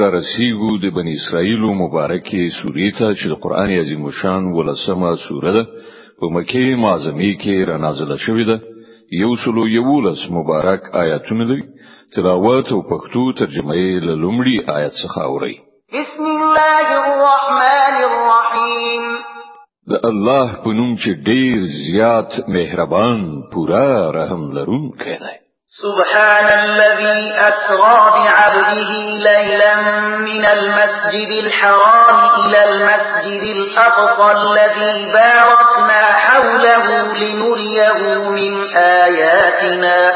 را 0.00 0.08
رسیږو 0.18 0.70
د 0.84 0.86
بنی 0.96 1.12
اسرائیل 1.20 1.62
مبارکې 1.82 2.42
سورې 2.60 2.88
ته 2.98 3.06
چې 3.18 3.26
د 3.32 3.34
قران 3.42 3.70
عظیم 3.82 4.02
شان 4.20 4.42
ولسمه 4.56 5.10
سوره 5.26 5.52
ده 5.56 5.62
په 6.18 6.26
مکه 6.34 6.62
معظمه 6.84 7.30
کې 7.42 7.54
را 7.68 7.76
نازله 7.84 8.16
شوې 8.26 8.44
ده 8.50 8.56
یو 9.22 9.30
سلو 9.44 9.62
یولس 9.78 10.20
مبارک 10.38 10.82
آیاتونه 11.02 11.44
لري 11.50 11.64
تلاوت 12.14 12.66
او 12.74 12.80
پښتو 12.90 13.22
ترجمه 13.40 13.74
یې 13.84 13.94
له 14.06 14.14
لومړي 14.22 14.56
آیت 14.78 14.92
څخه 15.02 15.18
اوري 15.30 15.54
بسم 15.98 16.24
الله 16.34 16.86
الرحمن 17.14 17.96
الرحیم 18.12 19.04
د 19.90 19.92
الله 20.10 20.46
په 20.64 20.70
نوم 20.78 20.92
چې 21.02 21.10
ډیر 21.28 21.56
زیات 21.90 22.30
مهربان 22.56 23.20
پورا 23.52 23.88
رحم 24.18 24.42
لرونکی 24.56 25.16
دی 25.26 25.36
سبحان 25.82 26.46
الذي 26.58 27.34
أسرى 27.34 27.96
بعبده 28.14 28.90
ليلا 29.18 30.00
من 30.18 30.44
المسجد 30.44 31.30
الحرام 31.44 32.18
إلى 32.46 32.60
المسجد 32.70 33.56
الأقصى 33.56 34.26
الذي 34.40 34.96
باركنا 35.12 36.02
حوله 36.12 36.86
لنريه 37.18 38.18
من 38.28 38.66
آياتنا 38.76 40.12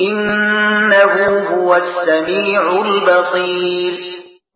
إنه 0.00 1.14
هو 1.54 1.74
السميع 1.76 2.62
البصير 2.62 3.94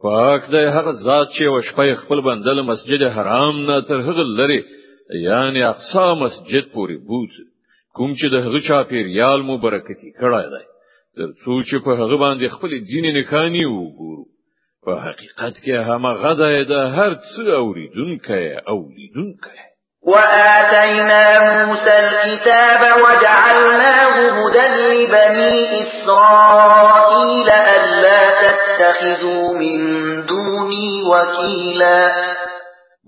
پاک 0.03 0.43
دی 0.53 0.65
هغه 0.77 0.93
ذات 1.07 1.29
چې 1.29 1.47
وشپې 1.47 1.99
خپل 2.03 2.21
بندل 2.21 2.63
مسجد 2.63 3.09
حرام 3.17 3.61
نه 3.67 3.81
تر 3.81 4.01
هغه 4.01 4.25
لري 4.41 4.65
یعنی 5.25 5.63
اقصا 5.65 6.15
مسجد 6.15 6.73
پوری 6.75 6.97
بوت 6.97 7.31
کوم 7.99 8.11
چې 8.19 8.27
د 8.35 8.37
هغه 8.47 8.61
چا 8.69 8.79
پیریال 8.91 9.41
مو 9.49 9.55
برکتی 9.65 10.11
کړای 10.21 10.47
دی 10.53 10.65
تر 11.19 11.29
څو 11.43 11.53
چې 11.69 11.77
په 11.85 11.91
هغه 12.01 12.17
باندې 12.25 12.47
خپل 12.57 12.71
دین 12.91 13.07
نه 13.17 13.23
کانی 13.33 13.65
وګورو 13.71 14.25
په 14.85 14.93
حقیقت 15.07 15.55
کې 15.65 15.75
هم 15.89 16.05
غدا 16.23 16.51
ده 16.71 16.81
هر 16.97 17.11
څه 17.29 17.43
اوریدونکې 17.63 18.47
او 18.71 18.79
لیدونکې 18.99 19.59
وآتينا 20.13 21.25
موسى 21.67 21.95
الكتاب 22.23 22.81
وجعلناه 23.05 24.15
هدى 24.39 24.67
لبني 24.95 25.55
إسرائيل 25.83 27.51
ألا 27.51 28.23
تتخذوا 28.43 29.59
من 29.59 29.81
دوني 30.29 30.89
وكيلا 31.11 32.29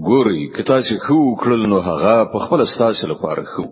ګوري 0.08 0.42
که 0.56 0.62
تاسو 0.62 0.94
خو 1.06 1.20
کړل 1.42 1.62
نو 1.72 1.78
هغه 1.80 2.24
په 2.32 2.38
خپل 2.46 2.66
ستاسو 2.74 3.06
لپاره 3.12 3.44
خو 3.54 3.64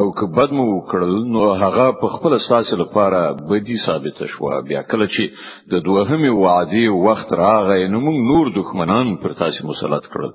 او 0.00 0.12
که 0.12 0.26
بد 0.36 0.50
مو 0.58 0.64
کړل 0.90 1.14
نو 1.34 1.42
هغه 1.62 1.86
په 2.00 2.06
خپل 2.14 2.38
ستاسو 2.46 2.76
لپاره 2.82 3.20
بدی 3.50 3.76
ثابت 3.86 4.24
شو 4.32 4.62
بیا 4.68 4.82
کله 4.90 5.06
چې 5.14 5.24
د 5.72 5.74
دوهمې 5.86 6.30
وعده 6.44 6.86
وخت 7.06 7.32
راغی 7.42 7.88
نو 7.88 7.98
موږ 8.06 8.18
نور 8.30 8.46
دښمنان 8.60 9.08
پر 9.22 9.34
تاسو 9.42 9.66
مسلط 9.70 10.04
کړل 10.14 10.32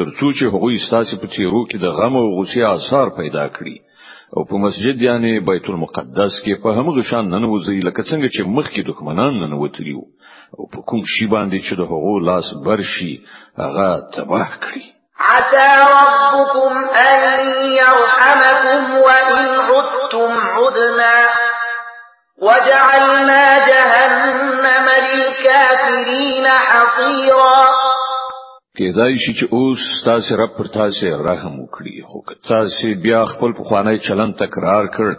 ترڅو 0.00 0.28
چې 0.38 0.54
هغوی 0.54 0.78
ستاسو 0.86 1.20
په 1.22 1.26
چیرو 1.36 1.66
کې 1.70 1.76
د 1.84 1.86
غم 2.00 2.16
او 2.22 2.26
غوسه 2.38 2.66
آثار 2.76 3.14
پیدا 3.20 3.48
کړي 3.56 3.76
او 4.36 4.44
په 4.50 4.54
مسجد 4.56 5.02
یعنی 5.02 5.40
بیت 5.40 5.66
المقدس 5.70 6.34
کې 6.44 6.62
په 6.62 6.68
همغه 6.76 7.02
شان 7.10 7.24
ننوځي 7.34 7.78
لکه 7.88 8.02
څنګه 8.10 8.28
چې 8.34 8.40
مخکې 8.56 8.80
دښمنان 8.88 9.32
ننوتلی 9.42 9.94
او 10.58 10.64
په 10.72 10.78
کوم 10.88 11.00
شی 11.14 11.26
باندې 11.34 11.58
چې 11.66 11.72
د 11.80 11.82
هغو 11.92 12.18
لاس 12.28 12.46
برشي 12.66 13.12
هغه 13.58 13.88
تباه 14.14 14.48
کړي 14.64 14.84
عسى 15.20 15.66
ربكم 15.98 16.72
أن 17.10 17.40
يرحمكم 17.82 18.82
وإن 19.06 19.36
عدتم 19.68 20.32
عدنا 20.52 21.18
وجعلنا 22.42 23.66
جهنم 23.70 24.86
للكافرين 25.06 26.46
حصيرا 26.48 27.64
کېدای 28.78 29.14
شي 29.16 29.32
چې 29.38 29.52
اوس 29.52 29.80
تاسو 30.04 30.36
رب 30.36 30.58
پر 30.58 30.66
تاسو 30.80 31.06
رحم 31.24 31.54
وکړي 31.60 32.03
تاسو 32.48 32.94
بیا 33.02 33.24
خپل 33.26 33.52
پخوانی 33.52 33.98
چلن 34.06 34.30
تکرار 34.42 34.86
کړ 34.96 35.10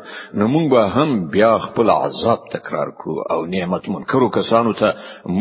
نو 0.42 0.46
موږ 0.54 0.66
به 0.70 0.82
هم 0.96 1.28
بیا 1.36 1.50
خپل 1.66 1.88
عذاب 1.96 2.42
تکرار 2.54 2.90
کړو 2.98 3.16
او 3.36 3.46
نعمت 3.52 3.90
منکرو 3.96 4.30
کسانو 4.38 4.74
ته 4.80 4.90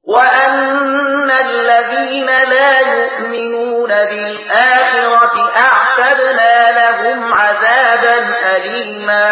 وأن 0.09 1.31
الذين 1.31 2.27
لا 2.27 2.73
يؤمنون 2.95 3.89
بالآخرة 3.89 5.37
أعتدنا 5.69 6.53
لهم 6.81 7.19
عذابا 7.33 8.19
أليما 8.57 9.29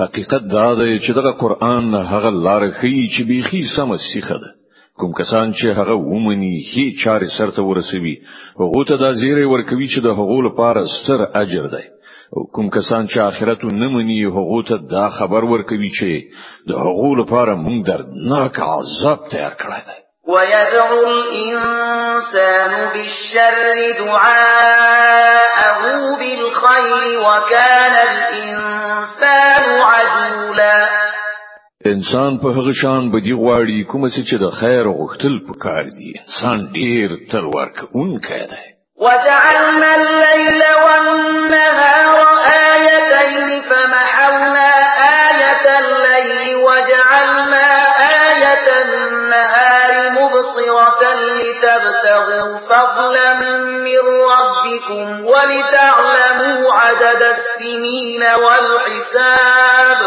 حقیقت 0.00 0.42
دا 0.52 0.72
دی 0.78 0.98
چې 0.98 1.10
دا 1.12 1.30
قران 1.40 1.94
هغه 1.94 2.30
لار 2.30 2.70
خي 2.70 3.08
چې 3.08 3.24
به 3.28 3.42
خي 3.50 3.60
سم 3.76 3.94
سیخه 4.06 4.34
ده 4.42 4.52
کوم 5.00 5.12
کسان 5.20 5.52
چې 5.52 5.66
هغه 5.66 5.92
ومني 5.92 6.54
هي 6.74 6.84
چارې 7.04 7.28
سرته 7.38 7.62
ورسوي 7.62 8.14
هغه 8.60 8.84
ته 8.90 8.96
دا 9.04 9.12
زیری 9.12 9.44
ورکوي 9.44 9.88
چې 9.88 10.00
د 10.00 10.06
هغو 10.18 10.40
لپاره 10.48 10.82
ستر 10.96 11.24
اجر 11.42 11.66
دی 11.76 11.82
کوم 12.32 12.68
کسان 12.74 13.06
چې 13.06 13.20
آخرت 13.24 13.64
نه 13.64 13.88
مني 13.90 14.24
حقوق 14.24 14.70
دا 14.90 15.08
خبر 15.18 15.44
ورکوي 15.52 15.90
چې 15.98 16.66
د 16.70 16.80
حقوق 16.84 17.12
لپاره 17.18 17.54
موږ 17.60 17.86
دردناک 17.90 18.58
عذاب 18.70 19.28
تیار 19.34 19.54
کړی 19.60 19.80
دی 19.86 20.02
ويدعو 20.28 20.98
الإنسان 21.10 22.72
بالشر 22.94 23.80
دعاءه 23.98 25.80
بالخير 26.18 27.18
وكان 27.26 27.94
الإنسان 27.94 29.68
عجولا 29.92 30.86
انسان 31.94 32.38
په 32.38 32.48
هغه 32.48 32.72
شان 32.82 33.10
بدی 33.12 33.34
غواړي 33.34 33.92
کوم 33.92 34.08
څه 34.08 34.22
چې 34.28 34.36
د 34.36 34.50
خیر 34.60 34.84
غوښتل 34.92 35.34
په 35.48 35.52
کار 35.60 35.82
دی 35.98 36.12
انسان 36.20 36.66
ډیر 36.78 37.16
تر 37.32 37.44
ورک 37.56 37.78
اون 37.92 38.18
کړه 38.18 38.58
وجعلنا 39.04 39.94
الليل 39.94 40.62
والنهار 40.84 41.75
لتعلموا 55.74 56.72
عدد 56.72 57.22
السنين 57.36 58.22
والحساب 58.44 60.06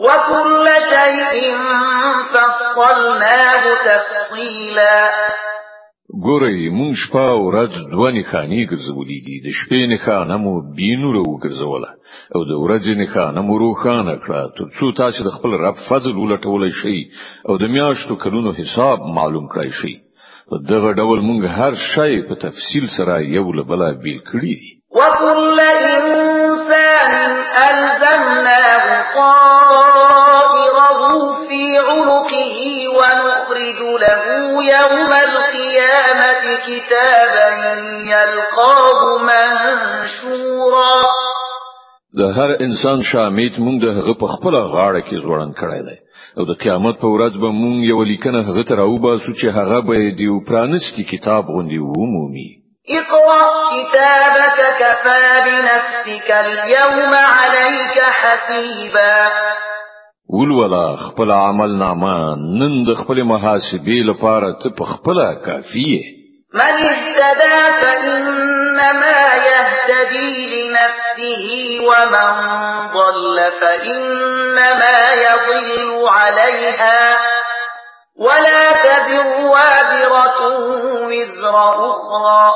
وكل 0.00 0.66
شيء 0.92 1.52
فصلناه 2.32 3.62
تفصيلا 3.88 5.04
ګورې 6.26 6.58
مونږ 6.78 6.92
شپه 7.04 7.28
ورځ 7.46 7.72
دوه 7.92 8.08
نه 8.16 8.22
خاني 8.30 8.62
ګرځولې 8.72 9.18
دي 9.26 9.36
د 9.44 9.48
شپې 9.60 9.82
نه 9.92 9.98
خانمو 10.06 10.52
بینور 10.78 11.16
وګرځوله 11.30 11.90
او 12.34 12.40
د 12.50 12.52
ورځې 12.64 12.92
نه 13.00 13.06
خانمو 13.14 13.54
روخانه 13.64 14.14
کړه 14.24 14.40
ترڅو 14.58 14.86
تاسو 15.00 15.20
د 15.24 15.30
خپل 15.36 15.50
رب 15.64 15.76
فضل 15.90 16.14
ولټول 16.22 16.62
شي 16.82 16.98
او 17.48 17.54
د 17.62 17.64
میاشتو 17.76 18.16
کلونو 18.24 18.50
حساب 18.60 18.98
معلوم 19.16 19.46
کړئ 19.54 19.70
شي 19.80 19.94
په 20.50 20.56
دغه 20.72 20.90
ډول 20.98 21.18
مونږ 21.28 21.40
هر 21.58 21.72
شی 21.90 22.12
په 22.28 22.34
تفصیل 22.44 22.84
سره 22.96 23.14
یو 23.36 23.46
له 23.58 23.62
بلا 23.70 23.88
بیل 24.02 24.20
کړی 24.30 24.52
دي 24.60 24.70
وكل 24.98 25.58
انسان 26.00 27.12
الزمناه 27.70 28.86
طائره 29.16 31.00
في 31.46 31.62
عنقه 31.90 32.58
ونخرج 32.98 33.78
له 34.04 34.10
يوم 34.76 35.10
القيامه 35.28 36.42
كتابا 36.66 37.33
د 42.18 42.22
هر 42.36 42.50
انسان 42.66 42.98
شامیت 43.10 43.54
مونږ 43.64 43.76
د 43.84 43.88
هغه 43.98 44.12
په 44.22 44.26
خپل 44.34 44.54
غاړه 44.74 45.00
کې 45.06 45.16
زوړن 45.24 45.50
کړی 45.60 45.80
دی 45.88 45.96
او 46.38 46.42
د 46.50 46.52
قیامت 46.62 46.96
په 47.02 47.08
ورځ 47.14 47.32
به 47.42 47.48
مونږ 47.62 47.76
یو 47.92 48.00
لیکنه 48.10 48.40
هغه 48.48 48.62
ته 48.68 48.74
راوباسو 48.80 49.32
چې 49.40 49.46
هغه 49.58 49.78
به 49.88 49.96
دی 50.18 50.28
پرانستی 50.50 51.04
کتاب 51.12 51.44
غوندي 51.54 51.78
ومومي 51.86 52.48
اقرأ 52.98 53.50
كتابك 53.74 54.58
كفى 54.80 55.20
بنفسك 55.46 56.28
اليوم 56.46 57.12
عليك 57.14 57.96
حسيبا 58.22 59.16
ولولا 60.34 60.88
خپل 61.06 61.30
عمل 61.30 61.76
نامه 61.84 62.16
نن 62.60 62.72
د 62.88 62.94
خپل 63.00 63.22
محاسبې 63.32 63.98
لپاره 64.10 64.52
ته 64.62 64.68
په 64.78 64.84
خپل 64.92 65.24
کافیه 65.46 66.02
من 66.60 66.74
اهتدى 66.88 67.60
فإنما 67.82 69.16
يهتدي 69.50 70.43
ومن 71.86 72.30
ضل 72.90 73.52
فإنما 73.60 75.12
يضل 75.12 76.04
عليها 76.08 77.18
ولا 78.18 78.72
تذر 78.72 79.46
وابرة 79.46 80.44
وزر 81.00 81.84
أخرى 81.90 82.54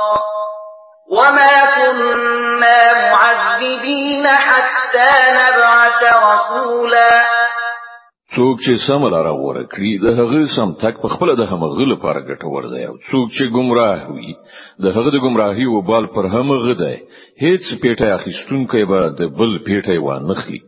وما 1.10 1.66
كنا 1.76 3.10
معذبين 3.10 4.28
حتى 4.28 5.12
نبعث 5.30 6.14
رسولا 6.24 7.37
څوک 8.38 8.56
چې 8.64 8.72
سم 8.86 9.02
لاره 9.12 9.30
غوړه 9.38 9.62
کړی 9.72 9.92
د 10.04 10.08
هغه 10.18 10.40
سم 10.56 10.72
تک 10.82 10.94
په 11.04 11.08
خپل 11.14 11.30
د 11.40 11.46
همغه 11.52 11.86
لپاره 11.92 12.26
ګټور 12.28 12.64
دی 12.72 12.82
او 12.88 12.94
څوک 13.08 13.26
چې 13.36 13.54
گمراه 13.56 13.98
وي 14.16 14.34
د 14.84 14.96
هغه 14.96 15.10
د 15.14 15.18
گمراهي 15.24 15.66
او 15.70 15.80
بال 15.88 16.06
پر 16.16 16.28
همغه 16.34 16.74
دی 16.82 16.92
هیڅ 17.44 17.64
پیټه 17.82 18.12
اخیستون 18.18 18.62
کوي 18.70 18.84
به 18.92 19.00
د 19.20 19.32
بل 19.40 19.56
پیټه 19.66 19.98
و 20.06 20.20
نخلي 20.30 20.60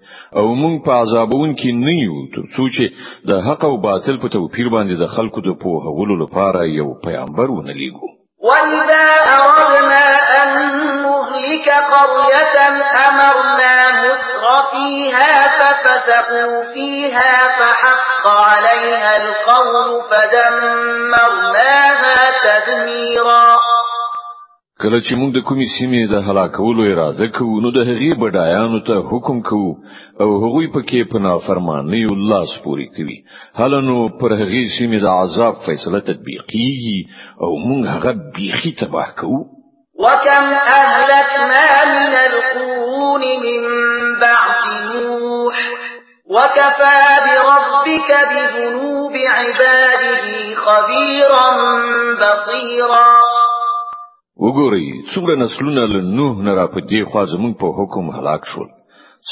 او 0.42 0.46
موږ 0.62 0.76
په 0.88 0.98
عذابون 1.04 1.54
کې 1.60 1.80
نه 1.86 1.94
یو 2.08 2.18
تر 2.36 2.44
څو 2.54 2.68
چې 2.76 3.30
د 3.32 3.42
حق 3.48 3.64
او 3.70 3.74
باطل 3.88 4.18
په 4.24 4.32
توپیر 4.36 4.72
باندې 4.76 5.02
د 5.04 5.14
خلکو 5.16 5.46
د 5.48 5.58
پوهولو 5.64 6.20
لپاره 6.24 6.66
یو 6.74 6.88
پیغمبر 7.08 7.56
ونلېګو 7.56 8.08
وَإِذَا 8.48 9.02
أَرَادَ 9.32 9.59
تلك 11.60 11.68
قرية 11.68 12.56
أمرنا 13.08 13.76
فيها 14.72 15.32
ففسقوا 15.60 16.52
فيها 16.74 17.32
فحق 17.58 18.24
عليها 18.30 19.12
القول 19.16 19.88
فدمرناها 20.10 22.18
تدميرا 22.48 23.48
کله 24.82 24.98
چې 25.00 25.14
موږ 25.20 25.30
د 25.34 25.40
کومې 25.48 25.66
سیمې 25.78 26.02
د 26.12 26.14
هلاکولو 26.26 26.82
اراده 26.92 27.26
کوو 27.38 27.60
نو 27.64 27.68
د 27.76 27.78
هغې 27.88 28.12
بډایانو 28.22 28.78
ته 28.88 28.94
حکم 29.10 29.36
کوو 29.50 29.74
او 30.20 30.28
هغوی 30.44 30.70
کې 30.72 31.10
په 31.12 31.18
نافرمانی 31.28 32.00
الله 32.16 32.42
سپوري 32.56 32.86
کوي 32.96 33.18
نو 33.88 33.96
پر 34.22 34.30
هغې 34.40 34.62
سیمې 34.78 34.98
د 35.02 35.06
عذاب 35.20 35.54
فیصله 35.66 36.00
تطبیقیږي 36.10 37.00
او 37.44 37.50
موږ 37.68 37.82
هغه 37.94 38.12
بیخي 38.38 38.72
تباه 38.80 39.08
کوو 39.20 39.42
وكم 40.00 40.44
أهلكنا 40.76 41.64
من 41.84 42.14
القرون 42.32 43.20
من 43.20 43.60
بعد 44.20 44.96
نوح 44.96 45.56
وكفى 46.30 47.00
بربك 47.26 48.10
بذنوب 48.32 49.12
عباده 49.16 50.24
خبيرا 50.66 51.46
بصيرا 52.22 53.06
وګورئ 54.44 54.86
څومره 55.12 55.34
نسلونه 55.44 55.84
له 55.92 56.00
نوح 56.18 56.34
نه 56.44 56.54
را 56.58 56.66
په 56.74 56.80
دې 56.90 57.00
خوا 57.12 57.24
زموږ 57.32 57.52
په 57.60 57.66
حکم 57.78 58.10
هلاک 58.10 58.44
شول 58.44 58.68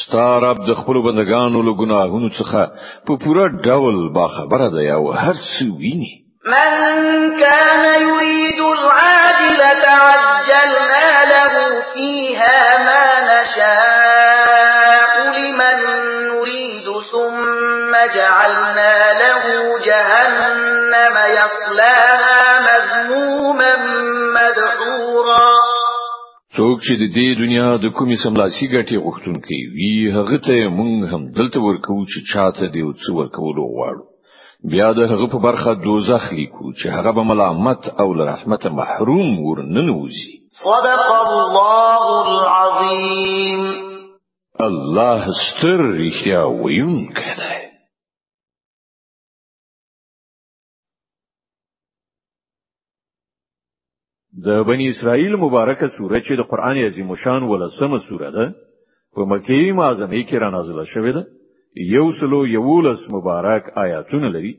ستار 0.02 0.44
عبد 0.50 0.68
خپل 0.80 0.96
بندگانو 1.06 1.62
له 1.62 1.72
ګناهونو 1.80 2.28
څخه 2.38 2.60
په 3.06 3.12
پوره 3.24 3.46
ډول 3.66 3.96
باخبره 4.14 4.68
دی 4.74 4.88
او 4.96 5.12
هر 5.12 5.34
څه 5.52 5.60
ویني 5.80 6.27
مَن 6.46 6.94
كَانَ 7.40 7.84
يُرِيدُ 8.02 8.60
الْعَاجِلَةَ 8.60 9.86
عَجَّلْنَا 9.90 11.08
لَهُ 11.34 11.52
فِيهَا 11.94 12.58
مَا 12.86 13.04
نَشَاءُ 13.26 15.12
لِمَن 15.34 15.76
نُّرِيدُ 16.30 16.86
ثُمَّ 17.12 17.90
جَعَلْنَا 18.14 18.94
لَهُ 19.22 19.44
جَهَنَّمَ 19.86 21.14
يَصْلَاهَا 21.40 22.40
مَذْمُومًا 22.68 23.72
مَّدْحُورًا 24.36 25.48
څوک 26.56 26.78
چې 26.86 26.94
د 27.00 27.04
دې 27.16 27.28
دنیا 27.42 27.68
د 27.82 27.86
کومې 27.96 28.16
سملاسي 28.24 28.64
غوښتونکي 29.06 29.60
وي 29.74 29.92
هغه 30.16 30.36
ته 30.46 30.56
مونږ 30.78 30.96
هم 31.14 31.22
دلته 31.38 31.58
ورکو 31.66 31.96
چې 32.10 32.18
چاته 32.32 32.66
دی 32.72 32.80
او 32.86 32.90
څو 33.02 33.10
ورکولو 33.18 33.62
غواړو 33.74 34.04
بیا 34.64 34.92
د 34.92 34.98
هغه 34.98 35.26
په 35.30 35.38
برخه 35.38 35.74
دوزخ 35.86 36.32
لیکو 36.32 36.72
چې 36.72 36.86
هغه 36.96 37.10
به 37.12 37.22
ملامت 37.22 37.82
او 38.00 38.12
رحمت 38.22 38.66
محروم 38.66 39.40
ورننوزي 39.40 40.32
صدق 40.64 41.04
الله 41.26 42.06
العظیم 42.28 43.62
الله 44.60 45.22
ستر 45.46 45.78
رښتیا 46.02 46.42
ویونکی 46.46 47.30
دی 47.38 47.68
د 54.44 54.48
بنی 54.68 54.88
اسرائیل 54.90 55.36
مبارکه 55.36 55.86
سوره 55.98 56.18
چې 56.20 56.32
د 56.38 56.42
قران 56.50 56.76
عظیم 56.78 57.14
شان 57.14 57.42
ولسمه 57.42 57.98
سوره 58.08 58.30
ده 58.30 58.54
په 59.14 59.20
مکه 59.20 59.72
معظمه 59.72 60.22
کې 60.28 60.34
را 60.34 60.50
نازله 60.50 60.84
شوې 60.84 61.12
ده 61.14 61.37
یو 61.76 62.10
سلو 62.20 62.46
یولس 62.46 62.98
مبارک 63.10 63.78
آیاتونه 63.78 64.28
لري 64.28 64.58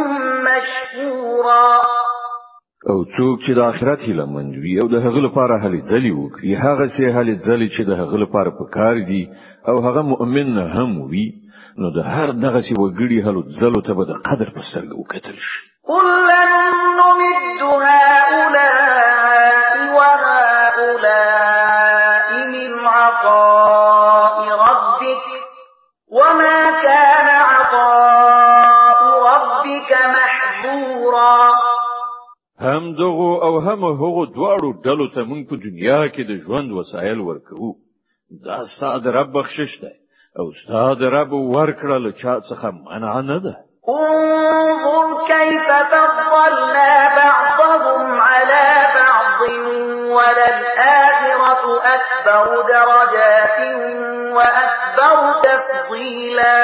مشكورا 0.49 1.81
او 2.91 3.05
څوک 3.05 3.39
چې 3.45 3.53
د 3.55 3.59
آخرت 3.61 3.99
هیله 4.01 4.25
مند 4.27 4.55
وي 4.59 4.79
او 4.83 4.89
د 4.89 4.95
هغه 5.07 5.21
لپاره 5.27 5.55
هلي 5.65 5.81
ځلې 5.91 6.13
وکړي 6.21 6.53
هغه 6.65 6.87
سي 6.97 7.07
هلي 7.19 7.35
ځلې 7.47 7.69
چې 7.75 7.83
د 7.91 7.93
هغه 8.01 8.17
لپاره 8.25 8.51
پکار 8.61 8.95
دي 9.11 9.29
او 9.69 9.79
هغه 9.89 10.03
مؤمن 10.03 10.59
هم 10.59 11.01
وي 11.13 11.25
نو 11.79 11.89
د 11.97 12.01
هر 12.15 12.31
دغه 12.31 12.61
سي 12.61 12.75
وګړي 12.83 13.19
هلو 13.27 13.43
ځلو 13.61 13.81
ته 13.87 13.93
به 13.97 14.05
د 14.11 14.15
قدر 14.31 14.51
په 14.57 14.61
سترګه 14.69 14.95
وکتل 14.97 15.37
شي 15.47 15.63
قل 15.89 16.07
لن 16.31 16.57
نمد 16.99 17.63
هؤلاء 17.63 19.00
هم 32.91 32.97
دغو 32.97 33.35
او 33.43 33.59
هم 33.61 33.85
هغو 33.85 34.27
دواړو 34.27 34.71
ډلو 34.85 35.07
ته 35.15 35.21
موږ 35.29 35.41
په 35.51 35.57
دنیا 35.65 36.01
کې 36.13 36.23
د 36.25 36.33
ژوند 36.45 36.69
وسایل 36.79 37.19
ورکو 37.21 37.75
دا 38.47 38.59
ستاد 38.77 39.03
رب 39.17 39.31
بخشش 39.35 39.73
ده 39.83 39.93
او 40.39 40.47
ستاد 40.63 41.01
رب 41.17 41.31
ورکړل 41.57 42.05
چا 42.23 42.35
څخه 42.51 42.69
منع 42.87 43.21
نه 43.29 43.39
ده 43.47 43.55
انظر 43.95 45.11
كيف 45.33 45.67
فضلنا 45.93 46.93
بعضهم 47.23 48.09
على 48.31 48.65
بعض 48.99 49.29
وللآخرة 50.17 51.59
أكبر 51.97 52.47
درجات 52.75 53.57
وأكبر 54.37 55.17
تفضيلا 55.47 56.57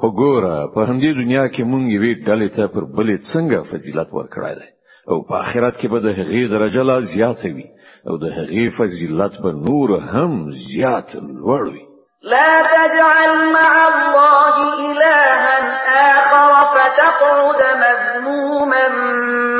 خو 0.00 0.08
ګوره 0.20 0.56
په 0.74 0.80
همدې 0.88 1.10
دنیا 1.20 1.44
کې 1.54 1.62
مونږ 1.72 1.84
یوې 1.96 2.12
ډلې 2.26 2.48
ته 2.56 2.62
پر 2.74 2.82
بلې 2.96 3.16
څنګه 3.32 3.58
فضیلت 3.70 4.08
ورکړای 4.18 4.54
دی 4.60 4.68
او 5.10 5.16
په 5.28 5.34
آخرت 5.36 5.76
کې 5.80 5.88
به 5.92 5.98
د 6.00 6.06
هغې 6.18 6.42
درجه 6.54 6.82
لا 6.90 6.98
زیاته 7.14 7.48
وي 7.56 7.64
او 8.08 8.14
د 8.24 8.26
هغې 8.38 8.64
فضیلت 8.78 9.34
به 9.42 9.50
نور 9.68 9.90
هم 10.12 10.32
زیات 10.68 11.08
لوړ 11.38 11.62
وي 11.74 11.84
لا 12.32 12.50
تجعل 12.74 13.32
مع 13.58 13.72
الله 13.92 14.54
إلها 14.74 16.08
آخر 16.08 16.52
فتقعد 16.84 17.60
مذموما 17.84 18.84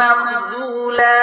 مخذولا 0.03 1.21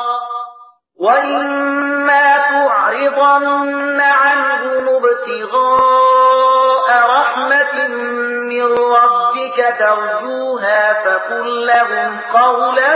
وَإِمَّا 1.00 2.25
تُعْرِضَنَّ 2.50 4.01
عَنْهُمُ 4.01 4.86
ابْتِغَاءَ 5.06 6.88
رَحْمَةٍ 7.18 7.74
مِّن 8.51 8.66
رَّبِّكَ 8.98 9.60
تَرْجُوهَا 9.84 10.82
فَقُل 11.06 11.48
لَّهُمْ 11.72 12.10
قَوْلًا 12.39 12.94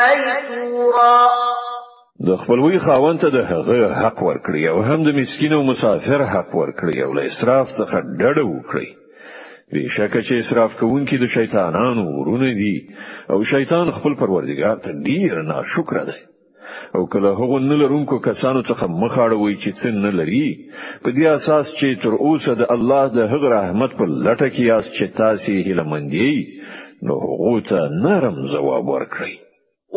مَّيْسُورًا 0.00 1.22
د 2.26 2.36
خپلوي 2.40 2.78
خاوند 2.78 3.20
ته 3.20 3.30
د 3.36 3.38
هغه 3.52 3.94
حق 4.02 4.18
ورکړي 4.22 4.68
او 4.70 4.80
هم 4.82 5.02
د 5.04 5.14
مسكين 5.20 5.52
او 5.52 5.62
مسافر 5.62 6.26
حق 6.26 6.52
ورکړي 6.62 6.96
او 7.04 7.12
له 7.12 7.22
اسراف 7.30 7.66
څخه 7.68 7.96
ډډه 8.20 8.44
وکړي 8.48 8.88
بشکه 9.72 10.20
چې 10.26 10.32
اسراف 10.42 10.76
کوونکی 10.80 11.18
د 11.18 11.26
شیطانانو 11.34 12.02
ورونه 12.18 12.52
دي 12.62 12.74
او 13.30 13.44
شیطان 13.54 13.90
خپل 13.96 14.12
پروردګار 14.22 14.76
ته 14.84 14.90
ډیر 15.08 15.42
ناشکر 15.52 16.04
دی 16.10 16.20
او 16.96 17.08
کله 17.08 17.28
هغه 17.40 17.58
نلرونکو 17.68 18.18
کسانو 18.26 18.62
څخه 18.70 18.86
مخ 19.02 19.12
اړوي 19.26 19.52
چې 19.62 19.70
څن 19.82 19.94
نه 20.06 20.10
لري 20.20 20.46
په 21.04 21.10
دې 21.16 21.26
اساس 21.36 21.66
چې 21.78 21.88
تر 22.02 22.12
اوسه 22.26 22.54
د 22.62 22.66
الله 22.74 23.02
د 23.16 23.30
هغه 23.32 23.48
رحمت 23.56 23.94
په 24.00 24.08
لټه 24.26 24.48
کې 24.52 24.62
یاست 24.72 24.92
چې 24.98 25.16
تاسو 25.20 25.54
هیله 25.68 25.84
مندي 25.92 26.34
نو 27.06 27.14
هغه 27.30 27.64
ته 27.70 27.80
نرم 28.04 28.36
جواب 28.54 28.92
ورکړئ 28.94 29.32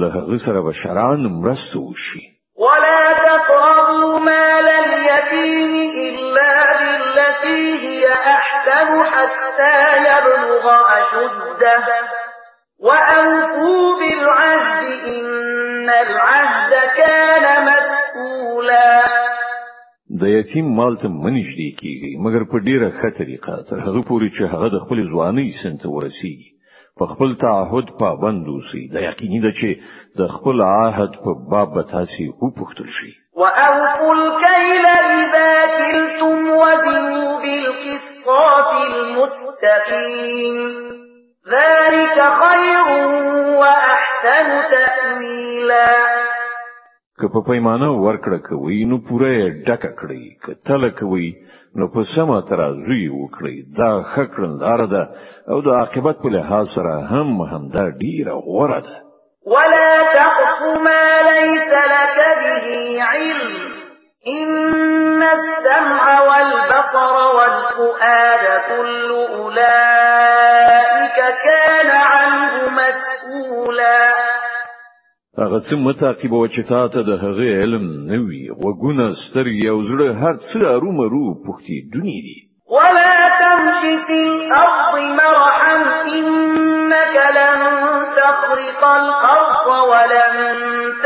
له 0.00 0.12
هغه 0.16 0.36
سره 0.46 0.60
به 0.68 0.72
شران 0.82 1.26
مرسته 1.38 1.78
وشي 1.86 2.24
ولا 2.64 3.00
تقربوا 3.28 4.18
مال 4.24 4.68
اليتيم 4.80 5.96
الا 6.08 6.52
بالتي 6.82 7.91
أحسن 8.12 9.02
حتى 9.02 9.76
يبلغ 10.08 10.64
أشده 10.98 11.88
وأوفوا 12.86 13.98
بالعهد 14.00 14.86
إن 15.06 15.88
العهد 15.90 16.70
كان 16.96 17.44
مسئولا 17.68 19.02
د 20.22 20.26
یتیم 20.38 20.66
مال 20.78 20.96
ته 21.02 21.08
منځدې 21.10 21.68
کیږي 21.82 22.10
مګر 22.24 22.42
په 22.50 22.58
ډیره 22.66 22.88
خطرېقه 23.00 23.54
تر 23.70 23.78
هغه 23.86 24.02
پورې 24.10 24.28
چې 24.36 24.52
هغه 24.52 24.68
د 24.74 24.82
خپل 24.84 24.98
ځواني 25.12 25.46
سنت 25.62 25.86
ورسیږي 25.86 26.50
په 27.00 27.06
خپل 27.14 27.32
تعهد 27.44 27.94
پابند 28.02 28.46
اوسي 28.54 28.82
دا 28.94 29.00
یقیني 29.06 29.40
ده 29.46 29.52
چې 29.62 29.70
د 30.20 30.28
خپل 30.36 30.62
عهد 30.68 31.16
په 31.24 31.30
باب 31.52 31.74
به 31.76 31.82
تاسو 31.94 32.26
وپوښتل 32.44 32.88
شي 32.98 33.12
واوفوا 33.42 34.12
الكيل 34.18 34.86
اذا 34.96 35.52
كلتم 35.78 36.46
وزنوا 36.62 37.31
الصراط 38.32 38.72
المستقيم 38.92 40.56
ذلك 41.48 42.18
خير 42.42 42.86
واحسن 43.58 44.50
تأويلا 44.70 45.92
که 47.20 47.28
په 47.28 47.40
پیمانه 47.46 47.88
ورکړه 47.90 48.38
کوي 48.48 48.84
نو 48.84 48.98
پوره 48.98 49.48
ډکه 49.66 49.88
کړی 50.00 50.24
که 50.46 50.52
تل 50.66 50.90
کوي 50.90 51.28
نو 51.76 51.88
په 51.88 52.00
سمه 52.14 52.40
ترازوی 52.48 53.08
وکړي 53.08 53.56
دا 53.78 53.90
خکړندار 54.12 54.86
ده 54.94 55.08
او 55.50 55.60
د 55.60 55.68
عاقبت 55.68 56.16
په 56.22 56.28
لحاظ 56.36 56.66
سره 56.74 57.00
هم 57.12 57.36
هم 57.52 57.68
دا 57.76 57.84
ډیره 57.90 58.32
غوړه 58.32 58.80
ده 58.86 58.96
ولا 59.54 59.92
هغه 75.42 75.58
څه 75.68 75.74
متعقب 75.88 76.32
و 76.40 76.44
چې 76.54 76.60
تا 76.72 76.80
ته 76.92 77.00
د 77.08 77.10
هغه 77.24 77.46
علم 77.60 77.84
نه 78.10 78.18
وي 78.26 78.42
وګونه 78.62 79.04
سترګې 79.24 79.64
او 79.72 79.78
زړه 79.90 80.08
هر 80.22 80.34
څه 80.48 80.58
ارومرو 80.76 81.26
پوښتي 81.46 81.76
دونی 81.92 82.18
دي 82.26 82.36
ولا 82.74 83.16
تمش 83.40 83.80
في 84.06 84.18
الارض 84.30 84.92
مرحا 85.20 85.74
انك 86.20 87.14
لن 87.38 87.60
تخرق 88.20 88.82
الارض 89.02 89.66
ولن 89.92 90.36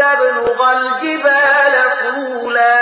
تبلغ 0.01 0.59
الجبال 0.77 1.75
طولا 2.05 2.81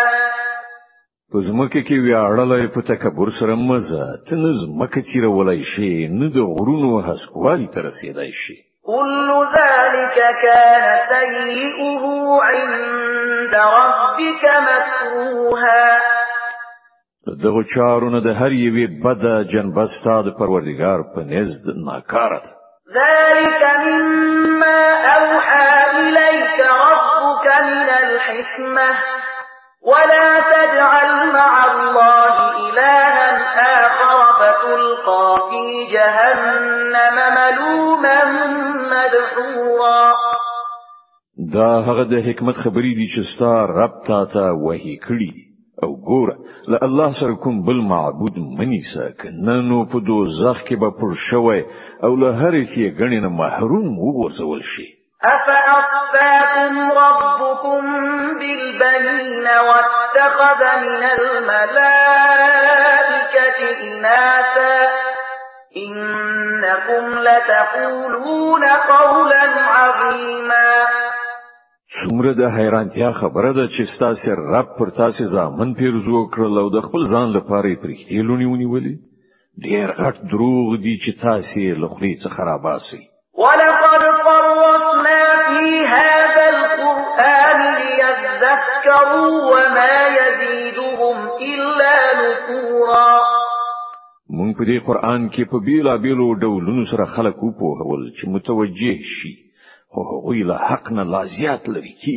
پزمکه 1.32 1.80
کې 1.86 1.96
ویاړلې 2.06 2.66
په 2.76 2.80
تکبر 2.92 3.28
سره 3.40 3.54
مزه 3.70 4.04
تنز 4.28 4.58
مکه 4.82 5.00
چیرولای 5.10 5.58
شي 5.72 5.92
نه 6.20 6.26
د 6.36 6.54
غرونو 6.54 6.90
هسکوالي 7.08 7.66
تر 7.74 7.82
رسیدای 7.90 8.30
شي 8.44 8.56
كل 8.86 9.30
ذلك 9.56 10.18
كان 10.42 10.84
سيئه 11.08 12.02
عند 12.42 13.54
ربك 13.54 14.44
مكروها 14.70 16.00
دغه 17.42 17.62
چارونه 17.74 18.20
د 18.20 18.26
هر 18.26 18.50
یوې 18.52 18.86
بد 19.04 19.22
جنبستا 19.52 20.22
د 20.26 20.28
پروردگار 20.38 20.98
په 21.14 21.20
نزد 21.20 21.64
ناکاره 21.86 22.40
ذلك 23.00 23.62
مما 23.86 24.80
اوحى 25.18 25.66
اليك 25.98 26.56
ربك 26.60 27.48
من 27.62 27.88
الحكمه 27.88 28.88
ولا 29.82 30.40
تجعل 30.54 31.10
مع 31.32 31.52
الله 31.70 32.56
الها 32.56 33.66
اخر 33.86 34.20
فتلقى 34.38 35.40
في 35.50 35.92
جهنم 35.94 37.16
ملوما 37.36 37.93
سحورا 39.34 40.06
دا 41.54 41.68
هغه 41.86 42.04
د 42.12 42.14
حکمت 42.26 42.56
خبرې 42.64 42.92
دي 42.98 43.06
چې 43.14 43.20
ستا 43.30 43.54
رب 43.78 43.94
تا 44.06 44.20
ته 44.32 44.42
وحي 44.66 44.96
کړی 45.06 45.32
او 45.82 45.90
ګوره 46.08 46.36
له 46.70 46.76
الله 46.86 47.08
سره 47.20 47.34
کوم 47.44 47.54
بل 47.66 47.78
معبود 47.92 48.34
منی 48.58 48.80
ساک 48.94 49.18
نن 49.46 49.58
نو 49.68 49.78
په 49.90 49.98
دوزخ 50.06 50.58
کې 50.68 50.76
به 50.82 50.88
پر 50.98 51.10
شوی 51.28 51.60
او 52.06 52.12
له 52.22 52.30
هرې 52.40 52.64
کې 52.72 52.94
غنی 52.98 53.18
محروم 53.42 53.88
وګرځول 54.04 54.60
شي 54.72 54.86
أفأصفاكم 55.34 56.72
ربكم 57.04 57.80
بالبنين 58.40 59.46
واتخذ 59.68 60.60
من 60.82 61.02
الملائكة 61.18 63.60
إناثا 63.86 64.78
إن 65.84 65.94
إنكم 66.74 67.14
لتقولون 67.18 68.62
قولا 68.64 69.44
عظيما 69.60 70.84
څومره 72.02 72.32
د 72.32 72.48
حیرانتیا 72.56 73.10
خبره 73.10 73.52
ده 73.52 73.64
چې 73.68 73.84
ستاسو 73.96 74.30
رب 74.52 74.68
پر 74.78 74.90
تاسو 75.00 75.24
ځامن 75.36 75.74
پیرزو 75.78 76.22
کړل 76.34 76.58
او 76.62 76.68
د 76.76 76.80
خپل 76.86 77.02
ځان 77.12 77.28
لپاره 77.36 77.66
یې 77.70 77.76
پرختي 77.82 78.22
لونی 78.28 78.44
ونیولې 78.50 78.94
ډیر 79.64 79.92
غټ 80.00 80.16
دروغ 80.32 80.76
دي 80.84 80.94
چې 80.98 81.22
تاسو 81.26 81.54
یې 81.66 81.78
لخري 81.82 82.14
څخه 82.24 82.36
خراباسي 82.36 83.02
ولقد 83.42 84.02
صرفنا 84.24 85.24
في 85.46 85.86
هذا 85.94 86.44
القرآن 86.56 87.64
ليذكروا 87.78 89.38
وما 89.52 89.96
يزيدهم 90.18 91.18
إلا 91.52 91.96
نفورا 92.22 93.43
مونږ 94.44 94.56
په 94.60 94.64
دې 94.70 94.78
قران 94.88 95.22
کې 95.32 95.42
په 95.50 95.58
بیلا 95.66 95.94
بیلو 96.04 96.26
ډولونو 96.42 96.82
سره 96.90 97.04
خلق 97.14 97.36
وو 97.42 97.70
هول 97.80 98.02
چې 98.16 98.24
متوجه 98.34 98.96
شي 99.16 99.32
خو 99.92 100.00
هغه 100.10 100.34
له 100.48 100.56
حق 100.68 100.84
نه 100.96 101.02
لا 101.12 101.22
لري 101.74 101.92
کی 102.02 102.16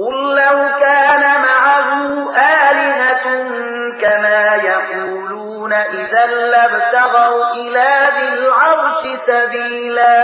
قل 0.00 0.28
لو 0.38 0.58
كان 0.84 1.24
معه 1.48 1.88
آلهة 2.70 3.26
كما 4.02 4.40
يقولون 4.70 5.72
إذا 5.72 6.22
لابتغوا 6.52 7.44
إلى 7.60 7.88
ذي 8.16 8.26
العرش 8.38 9.02
سبيلا 9.30 10.16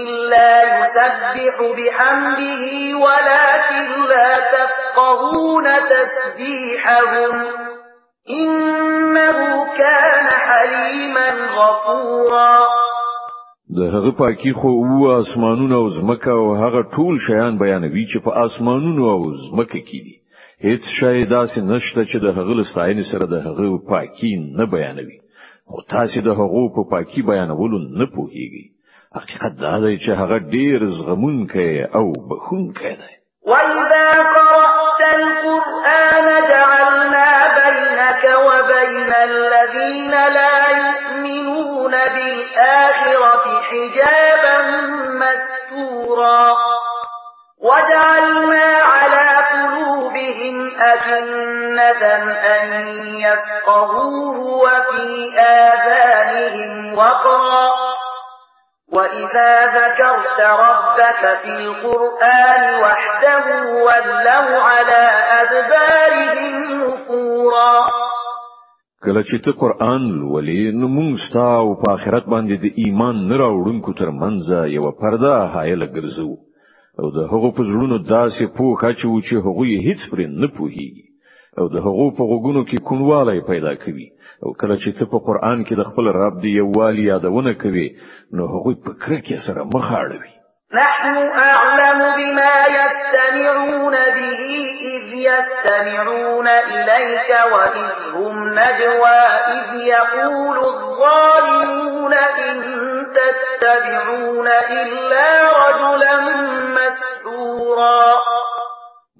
إِلَّا 0.00 0.48
يُسَبِّحُ 0.72 1.54
بِحَمْدِهِ 1.78 2.66
وَلَكِن 3.04 3.86
لَّا 4.10 4.28
تَفْقَهُونَ 4.56 5.64
تَسْبِيحَهُمْ 5.92 7.32
إِنَّهُ 8.30 9.64
كَانَ 9.80 10.26
حَلِيمًا 10.48 11.30
غَفُورًا 11.60 12.82
د 13.76 13.80
هغه 13.94 14.10
پاکي 14.20 14.52
خو 14.60 14.70
او 14.82 15.08
اسمانونه 15.20 15.74
او 15.76 15.88
زمکه 15.96 16.30
او 16.30 16.54
هغه 16.62 16.82
ټول 16.94 17.14
شیان 17.28 17.58
بیانوي 17.64 18.04
چې 18.06 18.18
په 18.26 18.36
اسمانونو 18.44 19.04
او 19.14 19.20
زمکه 19.40 19.80
کې 19.88 19.98
دي 20.06 20.14
هیڅ 20.66 20.82
شی 21.00 21.26
داسې 21.34 21.58
نشته 21.72 22.00
چې 22.04 22.18
د 22.24 22.38
هغه 22.38 22.52
لستاین 22.62 22.98
سره 23.14 23.24
د 23.34 23.44
هغه 23.48 23.78
پاکي 23.88 24.34
نه 24.60 24.66
بیانوي 24.76 25.18
خو 25.70 25.76
تاسو 25.92 26.18
د 26.26 26.28
هغو 26.40 26.62
په 26.74 26.80
پاکي 26.90 27.20
بیانولو 27.30 27.78
نه 27.98 28.06
پوهیږئ 28.14 28.64
حقیقت 29.18 29.52
دا 29.64 29.74
دی 29.84 29.94
چې 30.04 30.10
هغه 30.20 30.36
ډیر 30.54 30.78
زغمونکی 30.98 31.72
او 31.98 32.06
بخونکی 32.28 32.94
دی 33.00 33.12
وَإِذَا 33.50 34.08
قَرَأْتَ 34.36 35.00
الْقُرْآنَ 35.20 36.26
جَعَلْنَا 36.52 37.30
بَيْنَكَ 37.64 38.22
وَبَيْنَ 38.48 39.10
الَّذِينَ 39.30 40.14
لَا 40.36 40.58
يُؤْمِنُونَ 40.80 41.94
بِالْآخِرَةِ 42.16 43.42
حِجَابًا 43.68 44.56
جَنَّةً 51.02 52.04
أَن 52.54 52.66
يَفْقَهُوهُ 53.26 54.38
وَفِي 54.64 55.08
آذَانِهِمْ 55.38 56.98
وَقْرًا 56.98 57.66
وَإِذَا 58.96 59.52
ذَكَرْتَ 59.78 60.38
رَبَّكَ 60.66 61.22
فِي 61.42 61.48
الْقُرْآنِ 61.62 62.62
وَحْدَهُ 62.84 63.46
وَلَّوْا 63.86 64.58
عَلَىٰ 64.70 65.06
أَدْبَارِهِمْ 65.42 66.54
نُفُورًا 66.80 67.82
کله 69.04 69.22
چې 69.28 69.36
ته 69.44 69.52
قران 69.60 70.04
ولې 70.32 70.78
نو 70.80 70.88
موږ 70.98 71.24
ستا 71.28 71.48
او 71.62 71.74
په 71.82 71.92
آخرت 71.96 72.26
باندې 72.32 72.56
د 72.64 72.66
ایمان 72.84 73.16
نه 73.28 73.36
راوړونکو 73.36 73.98
ترمنځ 74.00 74.72
یو 74.76 74.90
پرده 75.02 75.34
حایل 75.54 75.82
ګرځو 75.96 76.28
او 77.00 77.06
د 77.16 77.18
هغو 77.32 77.48
په 77.56 77.62
زړونو 77.70 77.96
داسې 78.14 78.42
پوخ 78.56 78.78
اچو 78.90 79.12
چې 79.28 79.34
هغوی 79.46 79.72
هیڅ 79.86 80.00
پر 80.10 80.20
نه 80.42 80.48
پوهیږي 80.56 81.04
او 81.58 81.64
د 81.74 81.76
هغو 81.86 82.06
په 82.16 82.22
غوګونو 82.30 82.62
کې 82.68 82.78
کونواله 82.88 83.32
پیدا 83.50 83.72
کوي 83.84 84.06
او 84.44 84.48
کله 84.60 84.76
چې 84.82 84.90
ته 84.98 85.04
په 85.12 85.18
قران 85.28 85.58
کې 85.66 85.74
د 85.76 85.82
خپل 85.90 86.04
رب 86.20 86.34
دی 86.42 86.50
یووالي 86.60 87.02
یادونه 87.12 87.50
کوي 87.62 87.88
نو 88.36 88.42
هغوی 88.54 88.74
په 88.84 88.90
کړه 89.02 89.18
کې 89.26 89.36
سره 89.46 89.60
مخ 89.74 89.86
اړوي 90.04 90.32
نحن 90.76 91.16
اعلم 91.52 91.98
بما 92.18 92.54
يستمعون 92.80 93.96
به 94.16 94.30
يستمعون 95.30 96.48
إليك 96.48 97.30
وإذ 97.54 97.88
هم 98.16 98.36
نجوى 98.48 99.20
إذ 99.58 99.68
يقول 99.94 100.58
الظالمون 100.74 102.14
إن 102.14 102.56
تتبعون 103.18 104.48
إلا 104.82 105.26
رجلا 105.62 106.14
مسحورا 106.76 108.02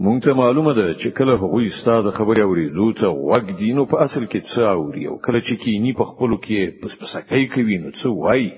مونږ 0.06 0.18
ته 0.24 0.32
معلومه 0.44 0.72
ده 0.80 0.86
چې 1.00 1.08
کله 1.18 1.34
هغوی 1.42 1.66
ستاسو 1.82 2.10
خبرې 2.18 2.40
اورېدو 2.46 2.86
ته 3.00 3.06
وګ 3.30 3.44
دینو 3.58 3.86
په 3.86 4.02
اصل 4.02 4.24
کې 4.32 4.40
څه 4.54 4.60
اوري 4.76 5.04
او 5.08 5.14
کله 5.26 5.40
چې 5.46 5.54
کینی 5.64 5.92
په 5.92 6.04
خپل 6.04 6.30
کې 6.42 6.60
پس 6.80 6.92
پسکای 7.02 7.46
کوي 7.54 7.76
نو 7.82 7.90
څه 8.00 8.06
وای 8.22 8.50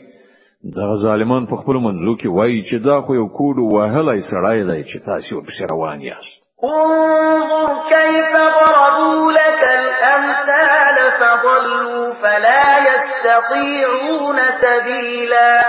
دا 0.78 0.88
ظالمان 1.02 1.46
په 1.46 1.56
خپل 1.62 1.74
منځو 1.86 2.14
کې 2.20 2.26
وای 2.38 2.64
چې 2.68 2.74
دا 2.88 3.00
خو 3.00 3.14
یو 3.14 3.28
کوډ 3.38 3.56
وهلای 3.74 4.20
سړای 4.30 4.58
دی 4.70 4.82
چې 4.90 4.98
تاسو 5.10 5.42
په 5.42 5.66
روان 5.72 6.00
یاست 6.08 6.43
انظر 6.64 7.68
كيف 7.88 8.32
ضربوا 8.58 9.32
لك 9.32 9.62
الأمثال 9.80 10.96
فضلوا 11.20 12.14
فلا 12.22 12.64
يستطيعون 12.88 14.36
سبيلا 14.64 15.64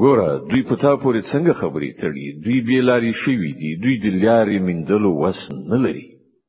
ګوره 0.00 0.28
دوی 0.50 0.62
په 0.68 0.76
تا 0.82 0.92
پورې 0.96 1.22
څنګه 1.32 1.52
خبرې 1.60 1.90
تړي 2.00 2.26
دوی 2.44 2.58
به 2.66 2.78
لارې 2.88 3.12
شوي 3.24 3.52
دي 3.60 3.70
دوی 3.82 3.94
د 4.04 4.06
لارې 4.24 4.58
مندلو 4.68 5.12
وس 5.22 5.40
نه 5.72 5.76
لري 5.84 6.06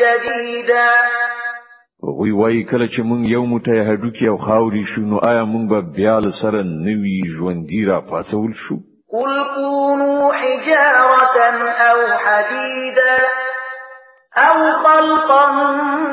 جديدا 0.00 0.88
وی 2.12 2.30
وای 2.38 2.64
کله 2.70 2.86
چې 2.94 3.00
مونږ 3.08 3.22
یو 3.34 3.42
متحدو 3.54 4.08
کې 4.16 4.24
او 4.32 4.36
خاوري 4.46 4.80
شو 4.94 5.00
نو 5.12 5.18
آیا 5.28 5.44
مونږ 5.52 5.64
به 5.70 5.80
بیا 5.98 6.16
سره 6.42 6.60
نوی 6.86 7.14
ژوند 7.36 7.66
دی 7.68 7.80
را 7.90 8.00
پاتول 8.10 8.52
شو 8.62 8.76
قل 9.12 9.32
كونوا 9.56 10.32
حجارة 10.32 11.38
أو 11.90 11.98
حديدا 12.24 13.14
أو 14.38 14.58
خلقا 14.84 15.46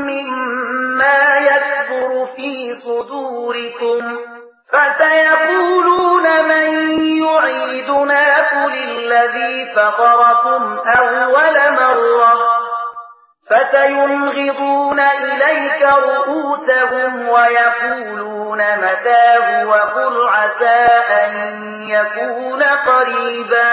مما 0.09 1.21
يكبر 1.51 2.25
في 2.35 2.51
صدوركم 2.85 4.03
فسيقولون 4.71 6.25
من 6.51 6.67
يعيدنا 7.25 8.23
قل 8.53 8.71
الذي 8.89 9.65
فقركم 9.75 10.61
أول 10.99 11.55
مرة 11.81 12.60
فسينغضون 13.51 14.99
إليك 14.99 15.81
رؤوسهم 16.09 17.19
ويقولون 17.35 18.57
متاه 18.59 19.67
وقل 19.69 20.15
عسى 20.35 20.83
أن 21.21 21.31
يكون 21.95 22.61
قريبا 22.63 23.71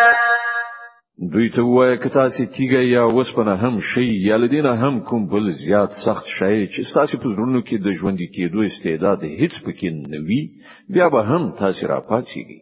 دوی 1.32 1.50
ته 1.50 1.62
وایه 1.62 1.96
که 1.96 2.08
تاسو 2.08 2.44
تیګه 2.46 2.84
یا 2.84 3.06
وسپنه 3.06 3.56
هم 3.56 3.80
شي 3.80 4.28
یا 4.28 4.36
لدینه 4.36 4.76
هم 4.76 5.00
کوم 5.00 5.28
بل 5.28 5.52
زیات 5.52 5.90
سخت 6.04 6.24
شي 6.38 6.66
چې 6.66 6.94
تاسو 6.94 7.18
په 7.18 7.24
زړونو 7.24 7.60
کې 7.62 7.82
د 7.86 7.90
ژوند 8.00 8.18
کېدو 8.36 8.60
استعداد 8.70 9.18
هیڅ 9.40 9.52
پکې 9.66 10.08
نه 10.08 10.18
وي 10.28 10.40
بیا 10.88 11.08
به 11.08 11.22
هم 11.30 11.50
تاسو 11.58 11.86
را 11.88 12.00
پاتېږئ 12.10 12.60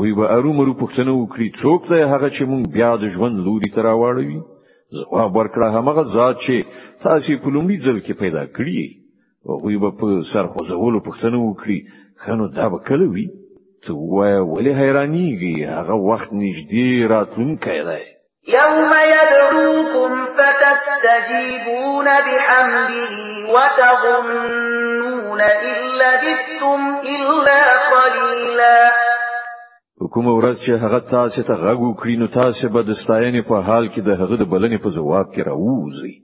وی 0.00 0.12
به 0.12 0.30
ارومرو 0.36 0.72
پښتنه 0.72 1.08
وکړي 1.08 1.60
څوک 1.62 1.88
دی 1.92 2.02
هغه 2.14 2.30
چې 2.30 2.42
مونږ 2.52 2.72
بیا 2.72 2.96
د 2.96 3.08
ژوند 3.16 3.38
لوري 3.44 3.70
ته 3.74 3.82
راوړوي 3.82 4.40
ورکړه 5.36 5.66
هغه 5.76 6.02
ذات 6.14 6.36
چې 6.44 6.56
تاسو 7.04 7.32
په 7.42 7.48
لومړي 7.54 7.76
ځل 7.84 7.98
کې 8.06 8.14
پیدا 8.22 8.44
کړی 8.56 8.80
او 9.46 9.54
وی 9.64 9.76
په 10.00 10.06
سر 10.32 10.44
خوځولو 10.52 10.98
پښتنه 11.08 11.36
وکړي 11.42 11.78
خنو 12.22 12.48
دا 12.56 12.68
به 12.68 12.78
کله 12.88 13.06
وی 13.14 13.26
ته 13.84 13.90
وای 14.14 14.36
ولې 14.52 14.72
حیرانیږي 14.80 15.54
هغه 15.76 15.94
وخت 16.10 16.30
نږدې 16.32 17.10
راتلونکی 17.14 17.82
دی 17.88 18.02
يوم 18.58 18.90
يدعوكم 19.14 20.10
فتستجيبون 20.36 22.06
بحمده 22.26 23.14
وتظنون 23.54 25.40
إن 25.40 25.76
لبثتم 26.02 26.80
إلا 27.16 27.60
قليلاً 27.92 29.01
حکومت 30.02 30.32
ورځ 30.38 30.56
چې 30.64 30.70
هغه 30.84 31.00
تاسو 31.14 31.42
ته 31.48 31.54
غږ 31.64 31.78
وکړي 31.86 32.14
نو 32.22 32.26
تاسو 32.40 32.68
به 32.74 32.80
د 32.84 32.92
ستاینې 33.02 33.42
په 33.50 33.56
حال 33.68 33.84
کې 33.92 34.00
د 34.08 34.10
هغه 34.22 34.34
د 34.42 34.44
بلنې 34.52 34.78
په 34.84 34.90
جواب 34.96 35.26
کې 35.34 35.46
راوځي 35.50 36.14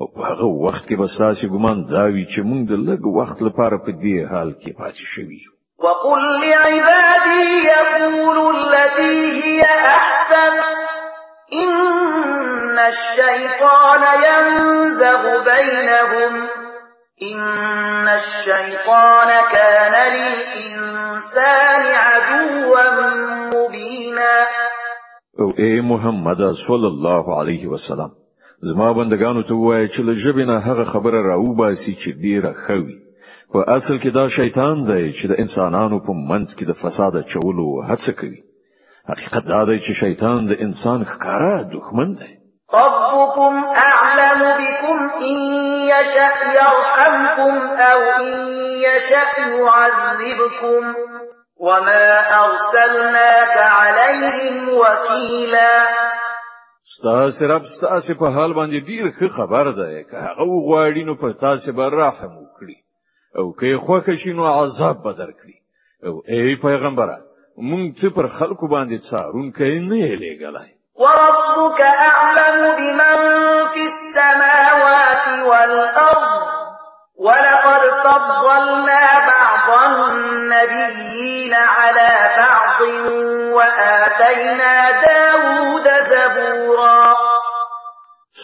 او 0.00 0.04
په 0.14 0.20
هغه 0.30 0.46
وخت 0.64 0.84
کې 0.88 0.96
به 1.00 1.06
تاسو 1.22 1.50
ګمان 1.54 1.78
دا 1.94 2.04
وي 2.14 2.24
چې 2.32 2.40
موږ 2.48 2.60
د 2.70 2.74
لږ 2.88 3.02
وخت 3.18 3.38
لپاره 3.48 3.76
په 3.84 3.90
دې 4.02 4.16
حال 4.32 4.50
کې 4.62 4.70
پاتې 4.80 5.04
شوي 5.12 5.38
یو 5.44 5.52
وقل 5.84 6.20
لعبادي 6.42 7.44
يقولوا 7.74 8.50
التي 8.58 9.14
هي 9.38 9.62
أحسن 9.98 10.54
إن 11.62 12.78
الشيطان 12.92 14.02
ينزغ 14.26 15.22
بينهم 15.52 16.32
إن 17.32 18.08
الشيطان 18.18 19.28
كان 19.54 19.94
للإنسان 20.14 21.82
او 25.40 25.46
اے 25.58 25.70
محمد 25.88 26.40
صلی 26.66 26.86
الله 26.92 27.36
علیه 27.40 27.66
وسلم 27.68 28.10
زما 28.72 28.92
بندگانو 28.92 29.42
ته 29.42 29.54
وایي 29.54 29.88
چې 29.88 30.00
له 30.00 30.12
ژبې 30.24 30.44
نه 30.50 30.58
هغه 30.66 30.84
خبره 30.84 31.22
راوباسي 31.26 31.94
چې 31.94 32.10
ډیره 32.24 32.52
خوي 32.66 32.96
په 33.52 33.64
اصل 33.76 33.98
کې 33.98 34.10
دا 34.14 34.28
شیطان 34.28 34.84
دی 34.84 35.12
چې 35.12 35.26
د 35.30 35.34
انسانانو 35.44 35.98
په 36.00 36.12
منځ 36.12 36.54
کې 36.58 36.64
د 36.66 36.72
فساد 36.82 37.22
چولو 37.32 37.68
هڅه 37.90 38.12
کوي 38.20 38.40
حقیقت 39.10 39.44
دا 39.48 39.64
دی 39.68 39.78
چې 39.78 39.92
شیطان 40.00 40.46
د 40.46 40.52
انسان 40.66 41.04
ښکارا 41.04 41.56
دښمن 41.72 42.10
دی 42.20 42.32
ربكم 42.74 43.64
أعلم 43.88 44.40
بكم 44.64 44.96
إن 45.28 45.36
يشأ 45.92 46.32
يرحمكم 46.60 47.54
أو 47.90 47.98
إن 48.20 48.26
يشأ 48.78 49.38
يعذبكم 49.58 51.11
وما 51.62 52.24
ارسلناك 52.44 53.56
عليهم 53.56 54.68
وكيلا 54.68 55.70
ستاسو 56.98 57.46
رب 57.54 57.62
ستاسو 57.76 58.14
په 58.20 58.30
حال 58.34 58.54
باندې 58.54 58.86
ډیر 58.90 59.10
ښه 59.18 59.28
خبر 59.36 59.70
ده 59.70 60.02
که 60.10 60.16
هغه 60.16 60.46
غواړي 60.68 61.04
نو 61.08 61.14
په 61.14 61.32
تاسو 61.40 61.72
به 61.72 61.88
رحم 61.88 62.32
وکړي 62.38 62.78
او 63.38 63.52
که 63.60 63.78
خوکه 63.86 64.12
شي 64.24 64.32
نو 64.32 64.44
عذاب 64.46 65.02
به 65.02 65.12
درکړي 65.12 65.56
او 66.06 66.22
ای 66.28 66.56
پیغمبره 66.56 67.18
مونږ 67.58 68.00
ته 68.00 68.10
پر 68.16 68.26
خلکو 68.38 68.68
باندې 68.68 68.98
څارون 69.10 69.52
کوي 69.52 69.78
نه 69.88 70.16
لګلای 70.24 70.70
وربك 71.02 71.80
اعلم 71.80 72.58
بمن 72.78 73.18
في 73.74 73.82
السماوات 73.94 75.24
والارض 75.46 76.42
ولقد 77.18 77.61
لقد 77.82 78.22
فضلنا 78.48 79.06
بعض 79.32 79.96
النبيين 80.14 81.54
على 81.54 82.10
بعض 82.42 82.80
وآتينا 83.56 84.74
داود 85.08 85.86
زبورا 86.10 87.14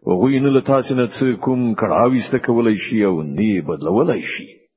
وغوی 0.08 0.40
نه 0.46 0.50
له 0.54 0.60
تاسو 0.72 0.94
نه 1.00 1.06
څه 1.16 1.40
کوم 1.44 1.60
کړاوي 1.80 2.20
ست 2.30 2.46
کولای 2.46 2.76
شي 2.84 3.04
او 3.08 3.22
نه 3.22 3.50
بدلولای 3.68 4.22
شي 4.32 4.48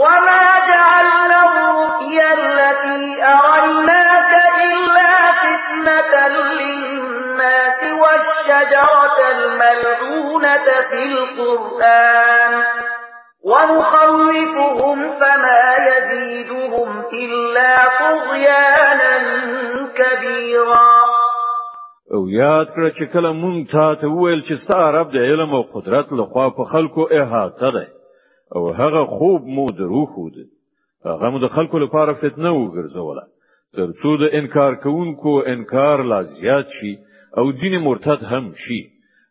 وَمَا 0.00 0.44
جَعَلْنَا 0.70 1.36
الرُّؤْيَا 1.48 2.28
الَّتِي 2.44 3.02
أَرَيْنَاكَ 3.24 4.32
إِلَّا 4.68 5.12
فِتْنَةً 5.44 6.12
لِلنَّاسِ 6.58 7.78
وَالشَّجَرَةَ 8.02 9.16
الْمَلْعُونَةَ 9.36 10.66
فِي 10.90 11.00
الْقُرْآنِ 11.12 12.52
ونخوفهم 13.44 14.96
فما 15.18 15.64
يزيدهم 15.88 16.88
إلا 17.22 17.74
طغيانا 18.00 19.18
كبيرا 19.98 21.02
او 22.14 22.28
یاد 22.40 22.66
کړه 22.74 22.90
چې 22.98 23.04
کله 23.12 23.30
مونږ 23.42 23.58
تا 23.72 23.86
ته 24.00 24.06
وویل 24.08 24.40
چې 24.48 24.54
ستا 24.64 24.90
رب 24.90 25.10
د 25.12 25.16
علم 25.16 25.54
او 25.54 25.62
قدرت 25.74 26.12
له 26.12 26.24
خوا 26.26 26.48
په 26.56 26.64
خلکو 26.72 27.08
احاطه 27.20 27.70
ده 27.74 27.86
او 28.56 28.70
هغه 28.80 29.04
خوب 29.04 29.42
مو 29.46 29.66
درو 29.78 30.06
خود 30.06 30.34
هغه 31.06 31.30
مو 31.30 31.38
د 31.38 31.46
خلکو 31.56 31.78
لپاره 31.78 32.12
فتنه 32.12 32.50
وګرځوله 32.50 33.24
ترڅو 33.76 34.16
د 34.22 34.28
انکار 34.38 34.74
کوونکو 34.74 35.40
انکار 35.46 36.02
لا 36.02 36.22
زیات 36.22 36.66
شي 36.80 36.96
او 37.38 37.52
ځینې 37.52 37.78
مرتد 37.88 38.20
هم 38.32 38.52
شي 38.66 38.80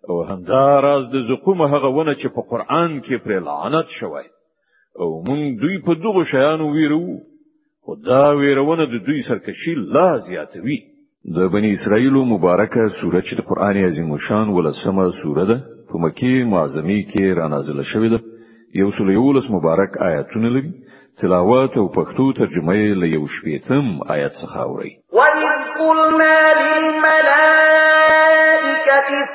او 0.08 0.24
همدا 0.24 0.80
راز 0.80 1.12
د 1.12 1.14
زقوم 1.30 1.62
هغه 1.62 1.88
ونه 1.88 2.16
چې 2.16 2.28
په 2.36 2.42
قران 2.50 3.02
کې 3.02 3.18
پر 3.26 3.32
لعنت 3.48 3.86
شوی 4.00 4.24
او 4.96 5.24
مونږ 5.28 5.60
دوی 5.62 5.78
په 5.86 5.94
دغه 6.06 6.24
شیانو 6.32 6.72
ویرو 6.74 7.08
خو 7.84 7.96
دا 7.96 8.24
ویرونه 8.40 8.86
د 8.86 8.92
دوی 9.08 9.22
سرکشي 9.28 9.76
لا 9.76 10.08
زیاتوي 10.30 10.80
د 11.36 11.48
بنی 11.54 11.72
اسرائیل 11.78 12.14
مبارکه 12.34 12.82
سوره 13.02 13.22
چې 13.22 13.36
د 13.38 13.42
قران 13.50 13.78
عظیم 13.86 14.18
شان 14.18 14.50
ولسمه 14.58 15.12
سوره 15.24 15.46
ده 15.46 15.58
په 15.90 15.98
مکی 16.00 16.44
معظمی 16.44 17.06
کې 17.12 17.24
را 17.38 17.48
نازل 17.48 17.82
شوې 17.94 18.10
ده 18.16 18.20
یو 18.82 18.92
سل 18.98 19.10
یولس 19.20 19.44
مبارک 19.52 19.98
آیاتونه 20.10 20.50
لري 20.50 20.72
تلاوت 21.22 21.78
او 21.78 21.88
پښتو 21.98 22.34
ترجمه 22.38 22.74
یې 22.76 22.98
له 23.02 23.06
یو 23.16 23.28
شپیتم 23.36 23.96
آیت 24.16 24.34
څخه 24.42 24.58
اوري 24.66 24.92
وَإِذْ 25.18 25.48
قُلْنَا 25.80 26.38
لِلْمَلَائِكَةِ 26.62 29.28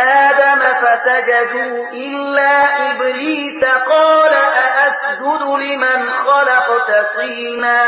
آدم 0.00 0.58
فسجدوا 0.82 1.76
إلا 2.06 2.52
إبليس 2.90 3.62
قال 3.90 4.32
أأسجد 4.66 5.42
لمن 5.62 5.98
خلقت 6.24 6.90
طينا 7.18 7.82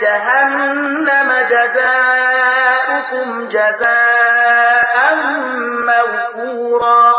جهنم 0.04 1.30
جزاؤكم 1.54 3.48
جزاء 3.56 4.33
غفورا 6.08 7.12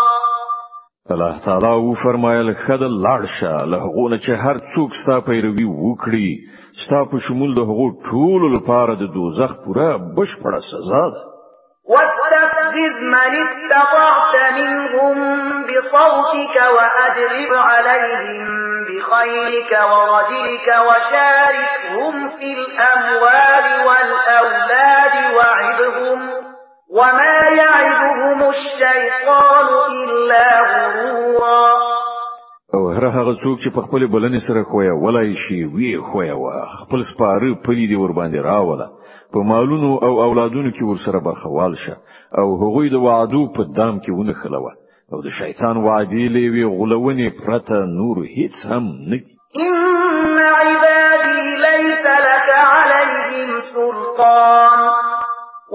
الله 1.11 1.41
تعالی 1.45 1.67
او 1.67 1.95
فرمایل 1.95 2.55
خدای 2.67 3.03
لاړ 3.05 3.23
شه 3.41 3.53
له 3.73 3.77
غونه 3.95 4.19
چې 4.19 4.31
هر 4.45 4.57
څوک 4.75 4.91
ستا 5.03 5.21
پیروي 5.21 5.67
وکړي 5.83 6.29
ستا 6.85 7.01
په 7.13 7.19
شمول 7.27 7.55
د 7.55 7.61
هغو 7.71 7.89
ټول 8.09 8.43
لپاره 8.57 8.95
د 9.03 9.05
دوزخ 9.17 9.53
پوره 9.65 9.89
بشپړه 10.17 10.61
سزا 10.71 11.03
ده 11.15 11.21
واستفزز 11.93 12.97
من 13.17 13.31
استطعت 13.45 14.35
منهم 14.59 15.15
بصوتك 15.69 16.57
وأجلب 16.77 17.53
عليهم 17.71 18.47
بخيلك 18.91 19.73
ورجلك 19.91 20.69
وشاركهم 20.89 22.15
في 22.39 22.49
الأموال 22.59 23.67
والأولاد 23.87 24.94
وما 26.95 27.57
يعدهم 27.63 28.49
الشيطان 28.49 29.67
إلا 30.05 30.47
غرورا 30.73 31.75
او 32.75 32.89
هر 32.91 33.09
هغه 33.09 33.35
څوک 33.43 33.57
چې 33.63 33.71
په 33.75 33.81
خپل 33.83 34.07
بلنې 34.07 34.41
سره 34.49 34.63
کوی 34.63 34.89
ولای 34.91 35.35
شي 35.49 35.65
وی 35.65 35.99
خویا 35.99 36.35
وا 36.37 36.65
خپل 36.79 37.03
سپاره 37.15 37.55
پلی 37.65 37.87
دی 37.89 37.97
ور 37.99 38.13
باندې 38.13 38.37
راوله 38.51 38.87
په 39.33 39.39
مالونو 39.51 39.99
او 40.07 40.23
اولادونو 40.23 40.71
کې 40.71 40.83
ور 40.83 40.97
سره 41.07 41.19
برخوال 41.21 41.75
شه 41.77 41.97
او 42.39 42.47
هغوی 42.63 42.89
د 42.91 42.95
وعدو 42.95 43.43
په 43.57 43.63
دام 43.77 44.01
کې 44.01 44.11
ونه 44.11 44.33
خلوه 44.33 44.73
او 45.13 45.23
د 45.27 45.29
شیطان 45.39 45.77
وعدې 45.77 46.27
لوي 46.37 46.65
غلونې 46.79 47.45
پرته 47.45 47.85
نور 47.99 48.27
هیڅ 48.37 48.67
هم 48.73 48.85
نه 49.11 49.21
ان 49.67 50.39
عبادي 50.39 51.41
ليس 51.67 52.05
لك 52.29 52.51
عليهم 52.67 53.51
سلطان 53.75 54.94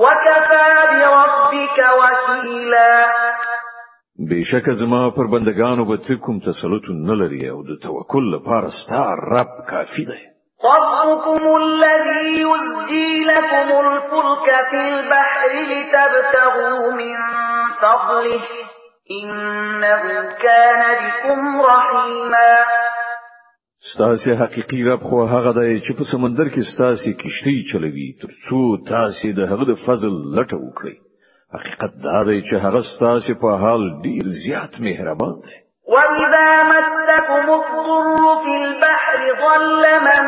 وكفى 0.04 0.74
بربك 0.92 1.78
وكيلا 2.00 3.10
بشک 4.30 4.70
زما 4.70 5.10
پر 5.10 5.28
بندگانو 5.28 5.86
به 5.86 5.98
تکم 5.98 6.40
تسلط 6.40 6.84
نه 6.90 7.14
لري 7.16 7.50
او 7.50 7.64
د 7.64 7.80
توکل 7.84 8.24
لپاره 8.36 8.70
ستا 8.70 9.04
رب 9.32 9.52
کافی 9.70 10.06
دی 10.06 10.22
ربكم 10.66 11.56
الذي 11.58 12.42
يزجي 12.42 13.26
لكم 13.26 13.72
الفلك 13.80 14.48
في 14.72 14.90
البحر 14.90 15.50
لتبتغوا 15.72 16.92
من 16.92 17.16
فضله 17.82 18.44
إنه 19.12 20.32
كان 20.32 20.98
بكم 21.04 21.62
رحيما 21.62 22.58
ستاسې 23.82 24.36
حقيقي 24.36 24.84
رب 24.92 25.02
خو 25.10 25.20
هغه 25.34 25.52
د 25.58 25.62
چپ 25.86 26.00
سمندر 26.12 26.48
کې 26.54 26.62
ستاسې 26.72 27.10
کشتی 27.24 27.60
چلوي 27.72 28.08
تر 28.22 28.30
څو 28.48 28.58
تاسو 28.90 29.32
د 29.38 29.48
هغه 29.52 29.66
د 29.70 29.78
فضل 29.86 30.14
لټه 30.38 30.58
وکړئ 30.66 30.96
حقیقت 31.56 31.94
دا 32.08 32.18
دی 32.30 32.40
چې 32.48 32.56
هغه 32.66 32.82
ستاسې 32.92 33.32
په 33.42 33.50
حال 33.62 33.82
ډیر 34.06 34.26
زیات 34.46 34.74
مهربان 34.88 35.34
دی 35.46 35.58
وَإِذَا 35.94 36.50
مَسَّكُمُ 36.74 37.46
الضُّرُّ 37.60 38.26
فِي 38.44 38.56
الْبَحْرِ 38.70 39.22
ضَلَّ 39.48 39.84
مَن 40.08 40.26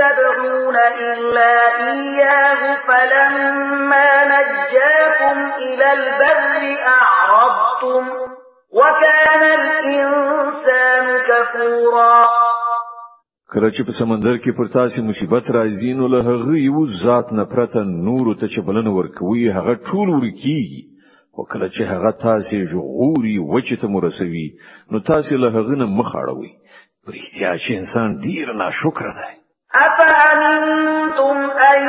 تَدْعُونَ 0.00 0.76
إِلَّا 1.10 1.58
إِيَّاهُ 1.92 2.60
فَلَمَّا 2.86 4.08
نَجَّاكُمْ 4.34 5.36
إِلَى 5.66 5.88
الْبَرِّ 5.92 6.62
أَعْرَضْتُمْ 7.00 8.04
وَكَانَ 8.80 9.42
الْإِنسَانُ 9.60 11.04
كَفُورًا 11.30 12.45
کله 13.54 13.70
چې 13.70 13.82
په 13.88 13.92
سمندر 13.98 14.38
کې 14.44 14.54
پر 14.60 14.70
تاسو 14.76 15.02
مصیبت 15.08 15.50
راځي 15.56 15.90
نو 15.98 16.06
له 16.14 16.22
هغه 16.28 16.54
یو 16.62 16.80
ذات 17.02 17.28
نه 17.40 17.44
پرته 17.52 17.82
نور 17.90 18.30
ته 18.40 18.48
چې 18.54 18.66
بلنه 18.70 18.94
ورکوي 18.96 19.44
هغه 19.58 19.74
ټول 19.90 20.08
ورکیږي 20.14 20.82
او 21.38 21.46
کله 21.52 21.68
چې 21.76 21.82
هغه 21.92 22.10
تاسو 22.24 22.58
جوړوري 22.72 23.36
وچې 23.52 23.76
ته 23.80 23.92
مرسوي 23.98 24.46
نو 24.90 25.00
تاسو 25.12 25.38
له 25.44 25.50
هغه 25.58 25.78
نه 25.82 25.86
مخ 26.00 26.10
اړوي 26.22 26.52
په 27.04 27.12
اړتیا 27.12 27.56
چې 27.62 27.70
انسان 27.80 28.18
ډیر 28.26 28.52
ناشکر 28.60 29.10
دی 29.22 29.34
أفأمنتم 29.76 31.38
أن 31.72 31.80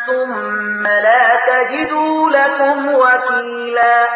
ثم 0.06 0.82
لا 0.82 1.22
تجدوا 1.50 2.30
لكم 2.30 2.88
وكيلا 2.88 4.07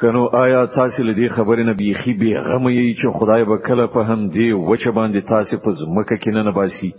کنو 0.00 0.22
آیا 0.42 0.60
تاسو 0.74 1.04
له 1.06 1.12
دې 1.18 1.28
خبرې 1.36 1.62
نه 1.68 1.74
بيخي 1.76 2.12
به 2.22 2.40
غم 2.48 2.66
یې 2.70 2.96
چې 2.98 3.12
خدای 3.20 3.44
به 3.50 3.56
کله 3.68 3.86
په 3.94 4.00
هم 4.08 4.20
دی 4.34 4.48
وچه 4.52 4.90
باندې 4.98 5.28
تاسو 5.30 5.60
په 5.64 5.70
زمکه 5.80 6.16
کې 6.22 6.30
نه 6.36 6.42
نباسي 6.48 6.90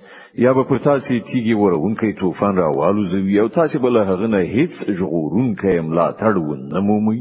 یا 0.46 0.54
به 0.58 0.64
پر 0.70 0.80
تاسو 0.88 1.10
تیږي 1.30 1.56
ورونکې 1.62 2.20
طوفان 2.22 2.56
راوالو 2.64 3.02
زوی 3.12 3.40
او 3.44 3.48
تاسو 3.60 3.80
بل 3.86 3.98
هغه 4.04 4.28
نه 4.34 4.42
هیڅ 4.56 4.74
ژغورونکې 4.98 5.80
املا 5.84 6.08
تړون 6.22 6.60
نمومي 6.76 7.20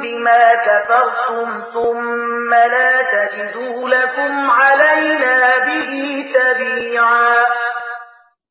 بما 0.00 0.54
كفرتم 0.54 1.60
ثم 1.74 2.54
لا 2.54 3.02
تجدوا 3.02 3.88
لكم 3.88 4.50
علينا 4.50 5.58
به 5.66 6.24
تبيعا 6.34 7.34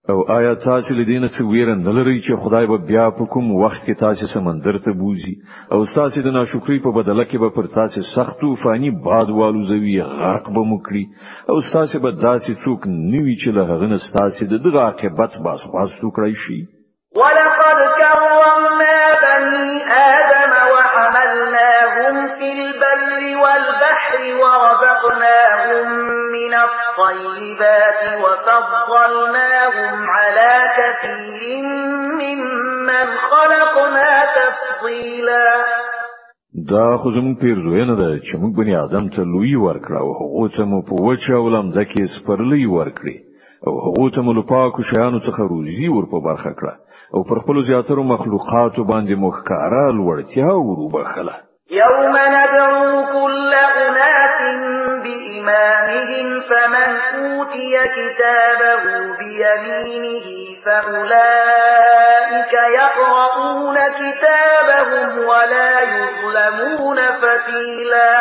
او 0.09 0.31
آیا 0.31 0.55
تاسو 0.55 0.93
لدینه 0.95 1.27
څه 1.35 1.41
ویره 1.51 1.75
نه 1.85 1.91
لرئ 1.97 2.17
چې 2.27 2.39
خدای 2.43 2.65
به 2.67 2.77
بیا 2.89 3.03
په 3.17 3.23
کوم 3.33 3.47
وخت 3.63 3.81
کې 3.85 3.95
تاسو 4.05 4.25
سمندر 4.33 4.75
ته 4.85 4.91
بوزي 5.01 5.33
او 5.73 5.79
تاسو 5.95 6.21
د 6.25 6.29
ناشکری 6.37 6.79
په 6.85 6.91
بدله 6.97 7.23
کې 7.29 7.37
به 7.43 7.49
پر 7.57 7.65
تاسو 7.77 8.01
سخت 8.15 8.39
او 8.49 8.55
فانی 8.63 8.91
باد 9.05 9.27
والوزوي 9.41 9.95
غرق 10.19 10.45
به 10.57 10.61
مکړي 10.69 11.03
او 11.51 11.57
تاسو 11.75 11.95
به 12.05 12.11
داسې 12.27 12.51
څوک 12.65 12.81
نوي 13.13 13.35
چې 13.41 13.49
له 13.55 13.63
هغه 13.71 13.87
نه 13.93 13.99
تاسو 14.17 14.41
د 14.53 14.65
دغه 14.65 14.79
عاقبت 14.87 15.31
باس 15.45 15.61
باس 15.77 15.91
وکړئ 16.03 16.33
شي 16.45 16.59
ولقد 17.21 17.79
كان 18.01 18.30
الطيبات 26.91 28.01
وفضلناهم 28.23 29.95
على 30.17 30.53
كثير 30.77 31.63
ممن 32.21 33.07
خلقنا 33.31 34.11
تفضيلا 34.37 35.45
دا 36.69 36.97
خو 36.97 37.09
زموږ 37.11 37.39
پیرزوینه 37.41 37.95
ده 37.95 38.19
چې 38.25 38.35
موږ 38.37 38.51
بني 38.59 38.75
آدم 38.75 39.09
ته 39.15 39.21
لوی 39.33 39.55
ورکړو 39.67 40.09
هغه 40.19 40.55
ته 40.57 40.63
مو 40.71 40.81
په 40.89 40.95
وچه 41.07 41.35
ولم 41.37 41.71
ځکه 41.73 42.11
سپرلی 42.17 42.65
ورکړي 42.77 43.15
او 43.67 43.73
هغه 43.85 44.09
ته 44.15 44.21
مو 44.21 44.41
پاکو 44.51 44.83
شیانو 44.91 45.19
څخه 45.27 45.39
روزي 45.53 45.87
ور 45.91 46.05
په 46.13 46.19
برخه 46.27 46.51
کړه 46.59 46.73
او 47.13 47.23
پر 47.29 47.37
خپل 47.41 47.61
زیاترو 47.69 48.03
مخلوقات 48.03 48.75
باندې 48.91 49.21
مخکاره 49.25 49.83
لوړتیا 49.97 50.49
ورو 50.67 50.91
برخله 50.97 51.33
یوم 51.81 52.07
ندعو 52.35 53.01
كل 53.13 53.51
اناس 53.65 54.10
فمن 56.51 56.97
أوتي 57.19 57.73
كتابه 57.97 58.83
بيمينه 59.19 60.27
فأولئك 60.65 62.53
يقرؤون 62.79 63.77
كتابهم 64.01 65.11
ولا 65.31 65.71
يظلمون 65.95 66.97
فتيلا 67.21 68.11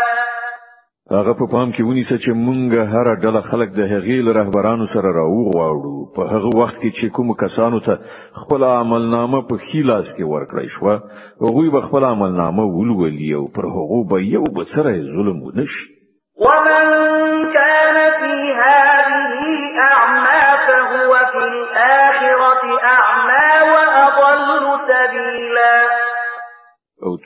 هغه 1.13 1.33
په 1.33 1.47
پام 1.53 1.69
کې 1.75 1.81
ونیسه 1.89 2.17
چې 2.25 2.31
مونږ 2.47 2.95
هر 2.95 3.07
ډله 3.23 3.41
خلک 3.51 3.73
د 3.79 3.89
هغې 3.93 4.19
رهبرانو 4.41 4.87
سره 4.95 5.11
راوغواړو 5.21 5.95
په 6.15 6.29
هغه 6.33 6.51
وخت 6.61 6.77
کې 6.83 6.91
چې 6.99 7.07
کوم 7.17 7.33
کسانو 7.45 7.81
ته 7.87 7.99
خپل 8.43 8.65
عملنامه 8.65 9.41
په 9.49 9.57
خیلاس 9.71 10.13
کې 10.17 10.25
ورکړی 10.35 10.67
شو 10.75 10.89
هغه 10.89 11.73
به 11.75 11.81
خپل 11.89 12.05
عملنامه 12.13 12.65
ولولي 12.79 13.33
او 13.39 13.47
پر 13.57 13.67
هغه 13.79 14.05
به 14.11 14.23
یو 14.37 14.45
بسره 14.61 14.93
ظلم 15.17 15.43
ونشي 15.47 15.89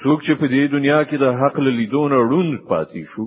څوک 0.03 0.19
چې 0.27 0.33
په 0.41 0.47
دې 0.55 0.63
دنیا 0.75 0.99
کې 1.09 1.17
د 1.25 1.27
حق 1.41 1.55
لیدونه 1.79 2.17
روند 2.33 2.55
پاتې 2.71 3.01
شو 3.13 3.25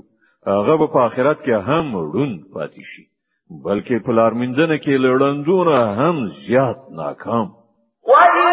هغه 0.54 0.74
په 0.94 0.98
آخرت 1.08 1.38
کې 1.46 1.54
هم 1.68 1.86
روند 2.14 2.38
پاتې 2.56 2.84
شي 2.92 3.04
بلکې 3.66 3.96
په 4.06 4.12
لار 4.18 4.32
منځنه 4.42 4.76
کې 4.84 4.96
لړندونه 5.06 5.76
هم 6.00 6.16
زیات 6.44 6.80
ناکام 7.02 7.48
وَإِن 8.12 8.52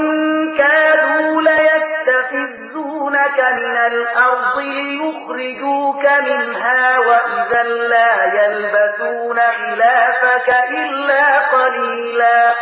كَادُوا 0.57 1.41
لَيَسْتَفِزُّونَ 1.47 2.76
يستخرجونك 3.15 3.39
من 3.57 3.77
الأرض 3.91 4.57
ليخرجوك 4.59 6.03
منها 6.29 6.99
وإذا 6.99 7.63
لا 7.93 8.13
يلبسون 8.45 9.35
خلافك 9.37 10.49
إلا 10.81 11.23
قليلا 11.53 12.53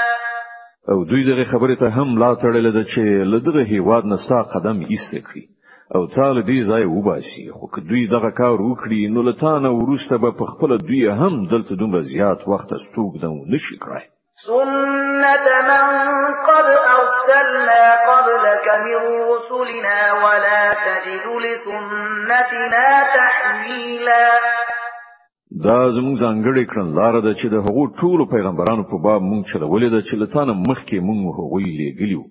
او 0.89 1.03
دوی 1.03 1.23
دغه 1.23 1.43
خبره 1.51 1.75
ته 1.75 1.87
هم 1.87 2.19
لا 2.19 2.35
تړلې 2.35 2.71
ده 2.77 2.83
چې 2.83 3.05
لدغه 3.33 3.63
هیواد 3.73 4.05
نه 4.11 4.15
ستا 4.25 4.41
قدم 4.53 4.83
ایسته 4.93 5.21
کړی 5.29 5.41
او 5.95 6.05
تعال 6.15 6.43
دې 6.43 6.59
ځای 6.69 6.83
وباسي 6.85 7.51
خو 7.55 7.67
که 7.75 7.81
دوی 7.81 8.07
دغه 8.07 8.29
کار 8.29 8.57
وکړي 8.57 9.11
نو 9.15 9.21
لته 9.29 9.59
نه 9.65 9.69
ورسته 9.81 10.17
به 10.17 10.31
په 10.31 10.45
خپل 10.45 10.77
دوی 10.77 11.07
هم 11.09 11.45
دلته 11.45 11.75
دومره 11.75 12.01
زیات 12.01 12.39
وخت 12.47 12.69
استوګ 12.77 13.13
نه 13.23 13.29
نشي 13.53 13.77
کړای 13.83 14.14
سنة 14.35 15.45
من 15.71 16.13
قد 16.47 16.67
أرسلنا 16.95 17.85
قبلك 18.09 18.65
من 18.85 18.99
رسلنا 19.31 19.99
ولا 20.23 20.63
تجد 20.87 21.25
لسنتنا 21.45 22.87
تحويلا 23.17 24.27
دا 25.65 25.77
زموږ 25.97 26.15
ځانګړي 26.23 26.63
کړنلاره 26.71 27.19
ده 27.25 27.31
چې 27.39 27.47
د 27.49 27.55
هغو 27.67 27.83
ټولو 27.99 28.23
پیغمبرانو 28.33 28.83
په 28.91 28.97
باب 29.07 29.21
مونږ 29.29 29.41
چلولې 29.51 29.89
ده 29.93 30.01
چې 30.07 30.13
لتانه 30.21 30.53
مخکې 30.69 30.97
مونږ 31.07 31.19
هغوی 31.37 31.65
لېګلیو 31.79 32.23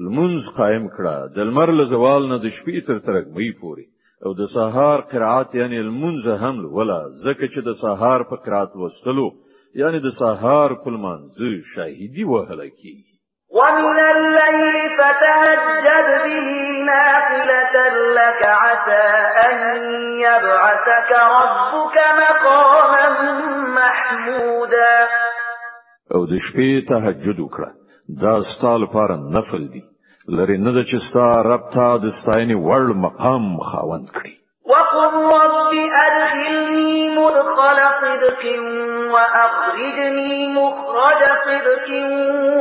المنز 0.00 0.44
قائم 0.58 0.84
کړه 0.96 1.16
د 1.36 1.50
لمر 1.50 1.72
له 1.80 1.84
زوال 1.94 2.28
نه 2.32 2.38
د 2.44 2.46
شپې 2.56 2.86
تر 2.88 2.98
ترګمې 3.08 3.48
پوري 3.62 3.86
او 4.26 4.34
د 4.42 4.50
سهار 4.56 5.00
قرات 5.12 5.54
یعنی 5.60 5.78
المنز 5.86 6.28
هم 6.42 6.64
ولا 6.80 7.00
زکه 7.26 7.48
چې 7.54 7.60
د 7.70 7.78
سهار 7.84 8.26
په 8.32 8.42
قرات 8.46 8.76
وستلو 8.82 9.30
یعنی 9.84 10.00
د 10.08 10.16
سهار 10.22 10.76
پلمان 10.84 11.22
ز 11.38 11.56
شاهدی 11.74 12.24
وهلکی 12.30 12.94
ومن 13.58 13.98
الليل 14.10 14.76
فتهجد 14.98 16.06
به 16.24 16.48
نافلة 16.88 17.76
لك 18.16 18.42
عسى 18.42 19.08
أن 19.48 19.56
يبعثك 20.26 21.10
ربك 21.38 21.96
مقاما 22.24 23.06
محمودا 23.78 24.94
او 26.14 26.22
د 26.30 26.32
شپې 26.46 26.68
تهجد 26.90 27.38
وکړه 27.40 27.68
دا 28.24 28.34
ستا 28.50 28.72
لپاره 28.84 29.14
نفل 29.36 29.62
دي 29.74 29.82
لري 30.36 30.56
نه 30.58 30.70
د 30.76 30.84
چې 30.88 30.96
ستا 31.08 31.26
رب 31.50 31.62
تا 31.76 31.96
د 31.96 32.04
ستاینې 32.20 32.54
وړ 32.66 32.82
مقام 33.06 33.44
خاوند 33.70 34.06
کړي 34.16 34.34
وقل 34.70 35.00
رب 35.34 35.70
أدخلني 36.06 36.91
مدخل 37.26 37.78
صدق 38.02 38.42
وأخرجني 39.14 40.48
مخرج 40.58 41.20
صدق 41.46 41.88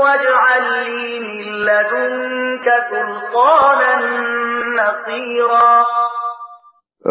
واجعل 0.01 0.66
لي 0.88 1.05
من 1.28 1.47
لدنك 1.68 2.66
سلطانا 2.91 3.93
نصيرا 4.82 5.86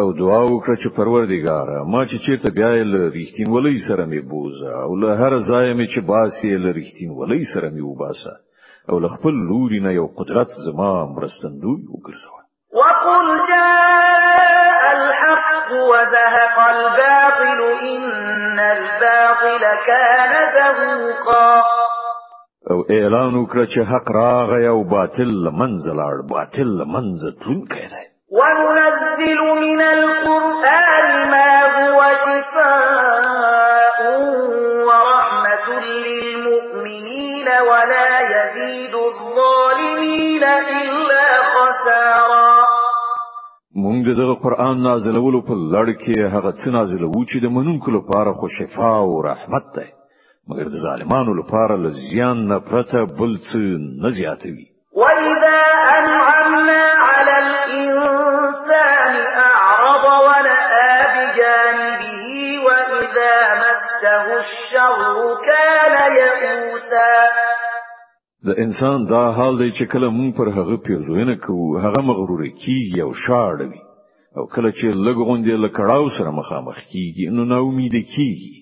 او 0.00 0.12
دعا 0.12 0.44
وکړه 0.48 0.76
چې 0.82 0.96
پروردګار 0.98 1.68
ما 1.94 2.02
چې 2.04 2.26
چیرته 2.26 2.50
بیا 2.58 2.68
یې 2.74 2.84
لریختین 2.94 3.48
ولې 3.54 3.88
سره 3.88 4.04
مې 4.10 4.20
بوزا 4.34 4.74
او 4.82 4.96
له 5.04 5.08
هر 5.22 5.38
ځای 5.50 5.74
مې 5.78 5.86
چې 5.94 6.00
باسي 6.12 6.50
لریختین 6.66 7.10
ولې 7.20 7.40
سره 7.54 7.70
مې 7.74 7.82
وباسه 7.90 8.34
او 8.90 8.98
له 9.00 9.08
خپل 9.16 9.34
لوري 9.48 9.80
نه 9.86 9.92
یو 9.98 10.06
قدرت 10.18 10.50
زما 10.68 10.90
مرستندوی 11.16 11.80
وګرځو 11.92 12.36
وقل 12.78 13.26
جان 13.50 13.89
الحق 15.70 15.70
وزهق 15.76 16.58
الباطل 16.70 17.62
إن 17.88 18.58
الباطل 18.60 19.60
كان 19.86 20.32
زهوقا 20.54 21.62
او 22.70 22.80
اعلان 22.90 23.34
وکړه 23.36 23.66
چې 23.72 23.80
حق 23.90 24.10
راغی 24.12 24.66
او 24.68 24.82
باطل 24.84 25.32
منزل 25.58 25.96
باطل 26.30 26.84
منځ 26.94 27.18
تلونکی 27.42 27.80
دی 27.92 28.04
وننزل 28.32 29.40
من 29.60 29.80
القرآن 29.80 31.30
ما 31.30 31.50
هو 31.78 32.02
شفاء 32.24 32.99
موږ 44.00 44.14
دغه 44.22 44.34
قران 44.44 44.76
نازلولو 44.88 45.40
په 45.48 45.54
لړ 45.74 45.86
کې 46.02 46.14
هغه 46.34 46.50
څه 46.60 46.66
نازلوو 46.76 47.20
چې 47.30 47.36
د 47.44 47.46
منونکو 47.56 47.88
لپاره 47.96 48.30
خو 48.38 48.46
شفا 48.58 48.92
او 49.04 49.10
رحمت 49.30 49.66
ده 49.76 49.86
مګر 50.48 50.66
د 50.74 50.76
ظالمانو 50.86 51.32
لپاره 51.40 51.74
لزیان 51.84 52.38
نه 52.50 52.56
پرته 52.68 52.98
بل 53.18 53.32
څه 53.48 53.60
نه 54.02 54.10
زیاتوي 54.18 54.66
واذا 55.00 55.58
انعمنا 56.00 56.84
على 57.10 57.34
الانسان 57.46 59.12
اعرض 59.58 60.04
ونأى 60.26 60.94
بجانبه 61.16 62.24
واذا 62.66 63.36
مسه 63.64 64.08
الشر 64.42 65.00
كان 65.50 65.94
يئوسا 66.22 67.12
د 68.46 68.48
انسان 68.64 68.98
دا 69.12 69.22
حال 69.36 69.54
دی 69.62 69.70
چې 69.78 69.84
کله 69.92 70.06
مونږ 70.18 70.30
پر 70.38 70.46
هغه 70.58 70.76
پیروینه 70.88 71.34
کوو 71.46 71.78
هغه 71.84 72.00
مغرور 72.10 72.42
کیږي 72.64 73.00
او 73.06 73.10
شاړوي 73.26 73.82
او 74.38 74.46
کله 74.46 74.70
چې 74.72 74.86
لګون 75.06 75.40
دی 75.44 75.54
لکړاو 75.60 76.06
سره 76.18 76.30
مخامخ 76.34 76.76
کیږي 76.92 77.30
نو 77.38 77.44
نا 77.52 77.56
امید 77.68 77.92
کیږي 78.16 78.54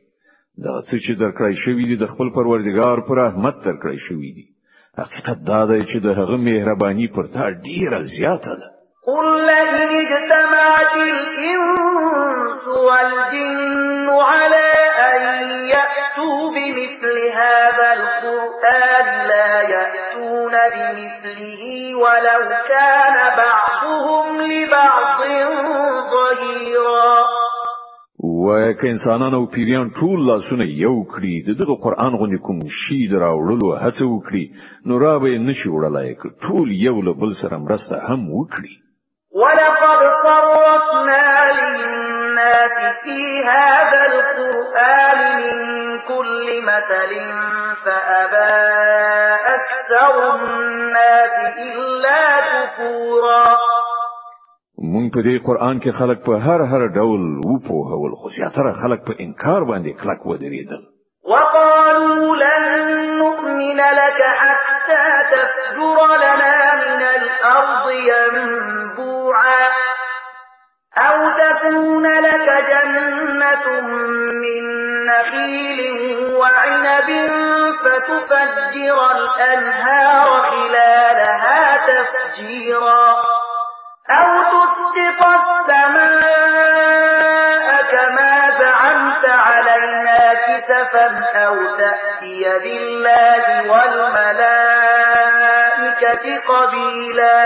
دا 0.68 0.74
څه 0.88 0.96
چې 1.06 1.20
درکړای 1.22 1.54
شوی 1.66 1.86
دی 1.91 1.98
د 2.06 2.10
خپل 2.14 2.32
پروردگار 2.39 3.04
پر 3.10 3.22
رحمت 3.24 3.60
درکړای 3.68 4.02
شوی 4.08 4.32
دی 4.39 4.46
حقیقت 5.04 5.43
دا 5.52 5.62
دی 5.74 5.80
چې 5.82 6.06
د 6.08 6.18
هغه 6.22 6.38
مهرباني 6.50 7.08
پر 7.18 7.32
تا 7.38 7.50
ډیره 7.52 8.00
زیاته 8.16 8.58
ده 8.64 8.74
قل 9.12 9.26
لئن 9.52 9.93
اجتمعت 10.04 10.98
الإنس 11.10 12.70
والجن 12.86 14.08
على 14.30 14.64
أن 15.10 15.52
يأتوا 15.74 16.39
بمثل 16.58 17.14
بمثله 20.74 21.63
ولو 22.03 22.41
كان 22.68 23.16
بعضهم 23.38 24.41
لبعض 24.41 25.18
ظهيرا 26.11 27.16
و 28.47 28.74
که 28.74 28.88
انسانانو 28.88 29.45
پیریان 29.47 29.89
ټول 29.91 30.20
لاسونه 30.28 30.66
یو 30.68 31.03
کړی 31.13 31.45
د 31.47 31.57
دغه 31.63 31.76
قران 31.84 32.16
غو 32.18 32.38
کوم 32.45 32.59
شی 32.88 33.07
دراوړلو 33.11 33.76
هڅه 33.82 34.03
وکړي 34.05 34.51
نو 34.86 34.97
را 34.99 35.20
به 35.20 35.38
نشي 35.38 35.70
وړلای 35.70 36.16
ټول 36.45 36.68
یو 36.88 37.01
له 37.01 37.13
بل 37.13 37.32
سره 37.41 37.57
مرسته 37.57 37.95
هم 38.09 38.22
وکړي 38.32 38.76
ولقد 39.41 39.99
صرفنا 40.24 41.28
للناس 41.59 42.76
في 43.03 43.20
هذا 43.49 44.01
القرآن 44.11 45.20
من 45.39 45.55
كل 46.07 46.47
مثل 46.61 47.11
فابا 47.86 48.63
أكثر 49.57 50.16
په 55.16 55.22
دې 55.28 55.36
قران 55.47 55.76
کې 55.84 55.91
خلق 55.99 56.20
په 56.28 56.34
هر 56.45 56.59
هر 56.72 56.82
ډول 56.97 57.22
وپو 57.49 57.78
هول 57.89 58.11
خو 58.22 58.28
زیاتره 58.38 58.72
خلق 58.82 58.99
په 59.07 59.13
انکار 59.26 59.61
باندې 59.70 59.91
کلک 60.01 60.22
ودرېدل 60.30 60.82
وقالوا 61.32 62.36
لن 62.43 62.63
نؤمن 63.22 63.80
لك 64.01 64.20
حتى 64.41 65.05
تفجر 65.34 65.97
لنا 66.26 66.55
من 66.84 67.01
الأرض 67.20 67.84
ينبوعا 68.11 69.63
أو 70.97 71.18
تكون 71.43 72.05
لك 72.07 72.47
جنة 72.72 73.68
من 74.43 74.63
نخيل 75.09 75.80
وعنب 76.36 77.09
فتفجر 77.84 78.97
الأنهار 79.16 80.26
خلالها 80.49 81.61
تفجيرا 81.89 83.05
أو 84.09 84.45
تُسْقِطَ 84.96 85.48
السَّمَاءَ 85.60 87.68
كَمَا 87.91 88.36
زَعَمْتَ 88.62 89.26
عَلَيْنَا 89.28 90.34
كِسَفًا 90.34 91.24
أَوْ 91.46 91.56
تَأْتِيَ 91.78 92.60
بِاللَّهِ 92.64 93.72
وَالْمَلَائِكَةِ 93.72 96.39
قَبِيلًا 96.52 97.41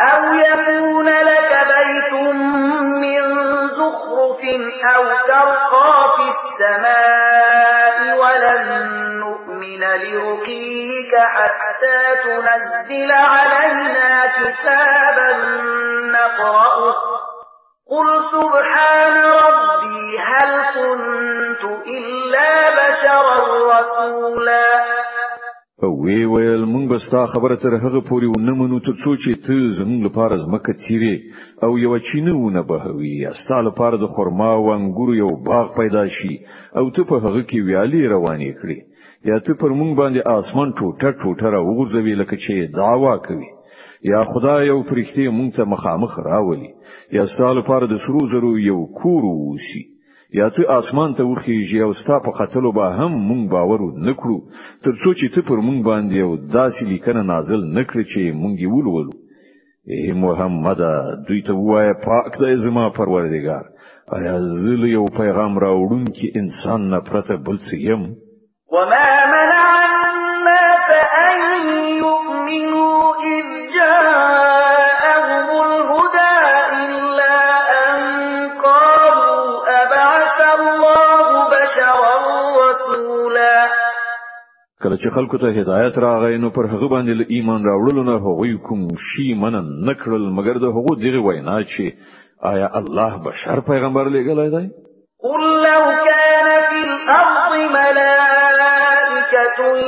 أَوْ 0.00 0.34
يَكُونَ 0.34 1.08
لَكَ 1.08 1.60
بَيْتٌ 1.74 2.12
مِّن 3.04 3.22
زُخْرُفٍ 3.68 4.40
أَوْ 4.96 5.04
تَرْقَىٰ 5.28 6.00
فِي 6.16 6.24
السَّمَاءِ 6.38 7.96
وَلَن 8.18 8.64
نؤمن 9.58 9.74
لرقيك 9.80 11.12
حتى 11.34 12.04
تنزل 12.24 13.10
علينا 13.12 14.26
كتابا 14.38 15.30
نقرأه 16.12 16.98
قل 17.92 18.06
سبحان 18.32 19.16
ربي 19.24 20.04
هل 20.32 20.50
كنت 20.76 21.64
إلا 21.98 22.48
بشرا 22.78 23.42
رسولا 23.70 24.68
وی 25.82 26.24
ویل 26.26 26.64
مونږ 26.64 26.88
به 26.88 26.98
ستا 26.98 27.26
خبره 27.30 27.54
تر 27.62 27.74
هغه 27.78 28.00
پورې 28.10 28.24
ونمنو 28.34 28.78
تر 28.80 28.92
څو 29.02 29.10
چې 29.24 29.46
ته 29.46 29.56
زموږ 29.78 30.06
لپاره 30.06 30.36
زمکه 30.36 30.72
چیرې 30.72 31.16
او 31.62 31.78
یو 31.78 31.98
چینهونه 31.98 32.62
بهوي 32.62 33.28
ستا 33.42 33.60
لپاره 33.60 33.96
د 33.96 34.06
خرما 34.16 34.50
او 34.54 34.72
انګور 34.78 35.14
یو 35.16 35.30
باغ 35.50 35.74
پیدا 35.78 36.04
شي 36.16 36.34
او 36.76 36.90
ته 36.90 37.04
په 37.10 37.16
هغه 37.24 37.42
کې 37.50 37.64
ویالي 37.66 38.02
روانې 38.14 38.50
کړې 38.60 38.87
یا 39.24 39.38
ته 39.46 39.52
پر 39.60 39.70
مونږ 39.78 39.92
باندې 40.00 40.20
اسمان 40.38 40.68
ټوټه 40.78 41.10
ټوټه 41.20 41.48
را 41.54 41.60
وګرځوي 41.68 42.14
لکه 42.20 42.36
چې 42.44 42.54
دعوا 42.78 43.14
کوي 43.26 43.48
یا 44.12 44.20
خدای 44.32 44.62
یو 44.72 44.80
فرښتې 44.88 45.24
مونږ 45.38 45.50
ته 45.56 45.62
مخامخ 45.74 46.12
راولي 46.32 46.70
یا 47.18 47.24
سال 47.36 47.56
پر 47.68 47.80
د 47.92 47.94
سرو 48.04 48.20
زرو 48.32 48.50
یو 48.70 48.78
کور 49.00 49.22
وشي 49.28 49.82
یا 50.40 50.46
ته 50.54 50.62
اسمان 50.80 51.10
ته 51.18 51.22
وخیږي 51.32 51.80
او 51.86 51.92
ستا 52.00 52.16
په 52.26 52.30
خطلو 52.38 52.68
به 52.78 52.86
هم 52.98 53.12
مونږ 53.28 53.42
باور 53.54 53.80
نکړو 54.08 54.36
تر 54.84 54.92
څو 55.02 55.08
چې 55.18 55.26
ته 55.34 55.40
پر 55.48 55.58
مونږ 55.66 55.78
باندې 55.90 56.14
یو 56.24 56.30
داسې 56.58 56.80
لیکنه 56.92 57.22
نازل 57.32 57.60
نکړي 57.78 58.04
چې 58.12 58.22
مونږ 58.42 58.54
یې 58.62 58.70
ولولو 58.74 59.14
ای 59.94 60.12
محمد 60.24 60.80
دوی 61.26 61.40
ته 61.46 61.52
وایه 61.68 61.92
پاک 62.06 62.32
دې 62.40 62.52
زما 62.66 62.84
پروردگار 62.98 63.64
ایا 64.16 64.34
زل 64.64 64.82
یو 64.96 65.04
پیغام 65.20 65.52
راوړونکی 65.66 66.26
انسان 66.40 66.80
نه 66.92 66.98
پرته 67.10 67.32
بل 67.46 67.58
څه 67.68 67.74
یم 67.90 68.02
وما 68.72 69.06
منع 69.24 69.64
الناس 70.12 70.88
أن 71.24 71.36
يؤمنوا 72.04 73.14
إذ 73.16 73.46
جاءهم 73.74 75.46
الهدى 75.66 76.34
إلا 76.84 77.36
أن 77.80 77.96
قالوا 78.64 79.64
أبعث 79.82 80.38
الله 80.60 81.24
بشرا 81.48 82.16
رسولا 82.60 83.58
کله 84.82 84.96
چې 84.96 85.10
خلکو 85.16 85.38
ته 85.38 85.48
هدایت 85.60 85.98
راغی 85.98 86.36
نو 86.38 86.50
پر 86.50 86.66
هغه 86.66 86.88
باندې 86.88 87.26
ایمان 87.30 87.64
راوړل 87.64 88.04
نه 88.08 88.16
هغوی 88.16 88.58
کوم 88.68 88.86
شی 89.08 89.32
نه 89.34 89.94
کړل 89.94 90.28
مګر 90.38 90.58
د 90.58 90.64
هغو 90.64 90.94
دغه 91.02 91.18
وینا 91.26 91.60
چې 91.64 91.92
آیا 92.52 92.70
الله 92.74 93.22
بشر 93.28 93.60
پیغمبر 93.70 94.04
لګلای 94.10 94.50
دی 94.50 94.70
قل 95.18 95.62
لو 95.62 95.84
كان 96.08 96.48
في 96.68 96.84
الارض 96.86 97.70
ملائکه 97.70 98.37
ملائكة 99.28 99.78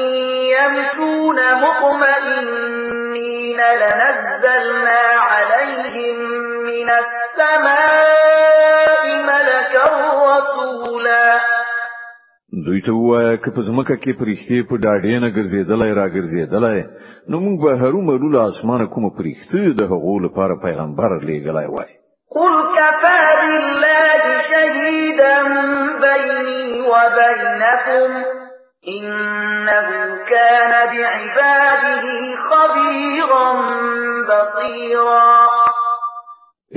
يمشون 0.59 1.39
مطمئنين 1.65 3.61
لنزلنا 3.83 5.01
عليهم 5.29 6.19
من 6.71 6.89
السماء 7.03 9.03
ملكا 9.31 9.87
رسولا 10.25 11.27
دوی 12.67 12.81
ته 12.81 12.93
وایه 12.93 13.37
که 13.37 13.51
په 13.51 13.61
زمکه 13.61 13.97
کې 13.97 14.13
پرښتې 14.21 14.67
په 14.69 14.77
ډاډې 14.83 15.21
نه 15.25 15.29
ګرځېدلای 15.37 15.93
را 16.01 16.07
ګرځېدلای 16.17 16.79
نو 17.29 17.37
موږ 17.45 17.57
به 17.65 17.73
هرو 17.83 18.01
مرو 18.03 18.29
له 18.35 18.41
اسمانه 18.49 18.87
کوم 18.87 19.05
پرښتې 19.19 19.65
د 19.81 19.83
هغو 19.93 20.15
لپاره 20.27 20.55
پیغمبر 20.67 21.11
لېږلای 21.21 21.67
وای 21.75 21.91
قل 22.37 22.55
كفى 22.79 23.17
بالله 23.31 24.25
شهيدا 24.51 25.35
بيني 26.03 26.71
وبينكم 26.93 28.11
إِنَّهُ 28.89 29.91
كَانَ 30.25 30.73
بِعِبَادِهِ 30.93 32.07
خَبِيرًا 32.51 33.53
بَصِيرًا 34.31 35.67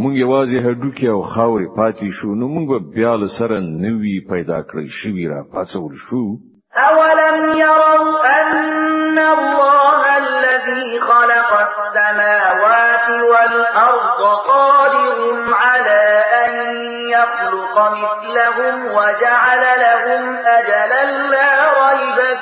مونږ 0.00 0.14
یوازې 0.24 0.56
هډوکی 0.66 1.06
او 1.14 1.20
خاورې 1.32 1.66
پاتې 1.78 2.06
شو 2.18 2.30
نو 2.40 2.46
مونږ 2.54 2.66
به 2.70 2.78
بیا 2.96 3.12
له 3.22 3.28
سره 3.38 3.56
نوی 3.84 4.16
پیدا 4.32 4.58
کړی 4.68 4.86
شي 4.98 5.26
را 5.32 5.40
پاتول 5.52 5.94
شو 6.06 6.22
اولم 6.88 7.36
يروا 7.60 8.20
ان 8.40 9.18
الله 9.34 9.98
الذي 10.24 10.88
خلق 11.10 11.50
السماوات 11.68 13.06
والارض 13.32 14.20
قادر 14.48 15.18
على 15.64 16.04
ان 16.46 16.54
يخلق 17.16 17.76
مثلهم 18.04 18.78
وجعل 18.98 19.64
لهم 19.84 20.24
اجلا 20.56 21.04
لا 21.34 21.55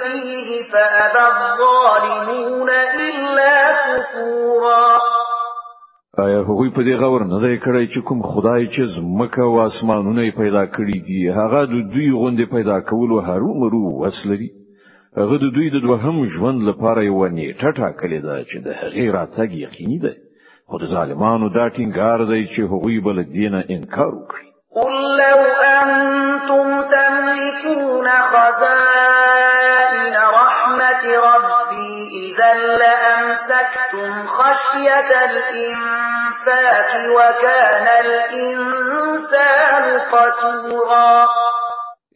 إليه 0.07 0.63
فأبى 0.73 1.23
الظالمون 1.35 2.69
إلا 3.09 3.53
كفورا 3.85 4.99
ایا 6.19 6.41
هغوی 6.43 6.71
په 6.71 6.81
دې 6.85 6.95
غور 7.03 7.25
نه 7.25 7.39
دی 7.45 7.59
کړی 7.65 7.85
چې 7.95 8.01
کوم 8.09 8.23
خدای 8.23 8.69
چې 8.69 8.83
زمکه 8.97 9.43
او 9.43 9.61
اسمانونه 9.61 10.31
پیدا 10.31 10.67
کړی 10.67 10.97
دي 11.09 11.29
هغه 11.31 11.61
د 11.67 11.75
دوی 11.93 12.11
غوندې 12.13 12.47
پیدا 12.57 12.81
کولو 12.81 13.19
هرو 13.21 13.55
مرو 13.61 13.83
وسلري 14.03 14.51
هغه 15.17 15.37
د 15.37 15.47
دوی 15.55 15.71
د 15.71 15.83
دوهم 15.87 16.17
ژوند 16.35 16.63
لپاره 16.69 17.03
یو 17.05 17.29
نیټه 17.29 17.69
ټاکلې 17.79 18.21
ده 18.27 18.45
چې 18.49 18.57
د 18.67 18.69
هغې 18.81 19.05
راتګ 19.17 19.49
یقیني 19.65 19.99
دی 19.99 20.15
خو 20.69 20.79
د 20.79 20.85
ظالمانو 20.95 21.49
دا 21.49 21.69
ټینګار 21.71 22.19
دی 22.33 22.47
چې 22.53 22.61
هغوی 22.73 23.01
بل 23.01 23.25
دینه 23.25 23.65
انکار 23.71 24.13
وکړي 24.17 24.47
قل 24.77 24.95
لو 25.21 25.39
انتم 25.81 26.67
تملكون 26.95 28.07
خزائن 28.33 28.94
ربي 31.09 31.95
إذا 32.27 32.55
لأمسكتم 32.55 34.27
خشية 34.27 35.09
الإنفاق 35.25 36.87
وكان 37.17 37.87
الإنسان 38.05 39.85
قتورا 40.13 41.27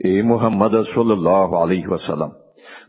اے 0.04 0.10
إيه 0.10 0.22
محمد 0.22 0.70
صلی 0.94 1.12
الله 1.12 1.62
علیه 1.62 1.86
وسلم 1.88 2.30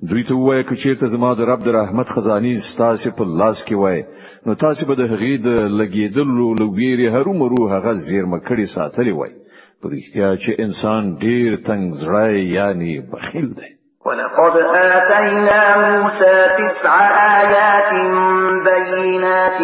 دوی 0.10 0.24
ته 0.24 0.36
وایي 0.36 0.64
چې 0.64 0.84
چیرته 0.84 1.08
زما 1.16 1.32
د 1.34 1.42
رب 1.52 1.64
د 1.64 1.68
رحمت 1.78 2.12
خزاني 2.18 2.52
ستاسو 2.68 3.12
په 3.20 3.26
لاس 3.42 3.64
کې 3.70 3.72
وای 3.84 4.04
نو 4.46 4.54
تاسو 4.66 4.88
به 4.88 4.96
د 5.00 5.10
هغې 5.14 5.42
د 5.48 5.58
لګېدلو 5.80 6.48
لګېري 6.62 7.08
هرومرو 7.16 7.70
هغه 7.74 7.94
زیرمه 8.06 8.40
کړی 8.52 8.66
ساتلی 8.76 9.12
وای 9.18 9.34
په 9.82 9.88
رښتیا 9.96 10.30
چې 10.44 10.60
انسان 10.66 11.12
ډیر 11.26 11.58
تنگ 11.66 11.94
زړی 12.02 12.40
یعنی 12.58 13.00
بخیل 13.14 13.50
دی 13.60 13.70
ولقد 14.06 14.54
آتينا 14.76 15.90
موسى 15.90 16.48
تسع 16.60 16.96
آيات 17.42 17.94
بينات 18.68 19.60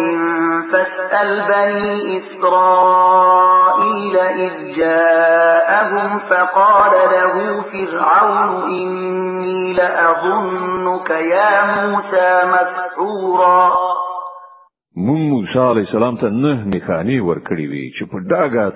فاسأل 0.72 1.28
بني 1.40 1.94
إسرائيل 2.16 4.16
إذ 4.16 4.54
جاءهم 4.76 6.18
فقال 6.18 6.90
له 7.16 7.34
فرعون 7.72 8.50
إني 8.72 9.58
لأظنك 9.72 11.10
يا 11.10 11.50
موسى 11.86 12.40
مسحورا 12.44 13.74
من 14.96 15.30
موسى 15.30 15.58
عليه 15.60 15.80
السلام 15.80 16.16
تنه 16.16 16.30
نه 16.52 16.64
میخانی 16.74 17.20
ورکړی 17.20 17.66
وی 17.70 17.90
چې 17.98 18.04
په 18.10 18.18
ډاګه 18.30 18.70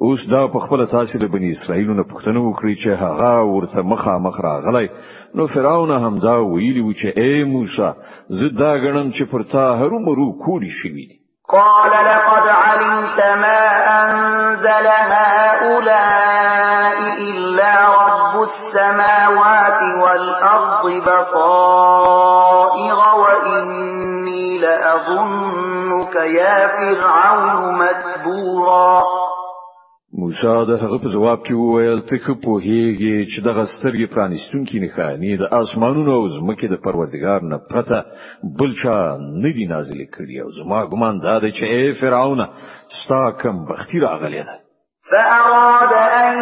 اوس 0.00 0.20
دا 0.30 0.40
په 0.54 0.58
خپل 0.64 0.84
تاسو 0.90 1.18
د 1.18 1.24
بنی 1.32 1.48
اسرائیل 1.52 1.88
نه 1.96 2.02
پښتنه 2.12 2.40
وکړي 2.42 2.74
چې 2.82 2.90
هغه 3.04 3.46
ورته 3.54 3.82
مخامخ 3.92 4.36
راغلی 4.44 4.88
نو 5.38 5.46
فرعون 5.54 5.90
هم 6.04 6.14
دا 6.24 6.34
ویلی 6.50 6.80
و 6.82 6.92
چې 7.00 7.08
اے 7.18 7.44
موسی 7.54 7.88
زه 8.40 8.48
دا 8.58 8.72
غنم 8.84 9.08
چې 9.16 9.24
پر 9.32 9.42
تا 9.52 9.64
هرو 9.80 9.98
مرو 10.06 10.26
کولی 10.44 10.70
شي 10.82 10.92
قال 11.54 11.90
لقد 12.10 12.46
علمت 12.48 13.18
ما 13.44 13.60
انزل 13.92 14.88
هؤلاء 15.12 16.98
الا 17.28 17.72
رب 17.98 18.34
السماوات 18.42 19.80
والارض 20.02 20.82
بصائر 21.08 23.00
واني 23.22 24.58
لاظنك 24.58 26.14
يا 26.38 26.66
فرعون 26.66 27.78
متبورا 27.82 29.02
موسی 30.14 30.42
د 30.70 30.72
هغه 30.82 30.98
په 31.04 31.08
جواب 31.12 31.38
کې 31.46 31.52
وویل 31.54 32.00
ته 32.08 32.18
خو 32.24 32.34
په 32.44 32.50
هیګي 32.64 33.16
چې 33.30 33.38
د 33.46 33.48
غسترګي 33.58 34.06
پرانیستونکې 34.14 34.78
نه 34.82 34.88
خاني 34.96 35.36
د 35.36 35.42
اسمانونو 35.60 36.12
او 36.18 36.28
زمکه 36.28 36.66
د 36.68 36.74
پروردگار 36.86 37.40
نه 37.50 37.58
پته 37.70 37.98
بل 38.58 38.70
چا 38.82 39.16
نه 39.42 39.50
دی 39.56 39.64
نازل 39.74 40.00
کړی 40.14 40.36
او 40.44 40.48
زما 40.58 40.80
ګمان 40.92 41.14
دا 41.26 41.38
دی 41.42 41.50
چې 41.58 41.64
ای 41.64 41.92
فرعون 42.00 42.40
ستا 43.02 43.30
کم 43.42 43.64
بختی 43.64 44.00
راغلی 44.00 44.42
ده 44.48 44.54
فأراد 45.10 45.92
أن 46.22 46.34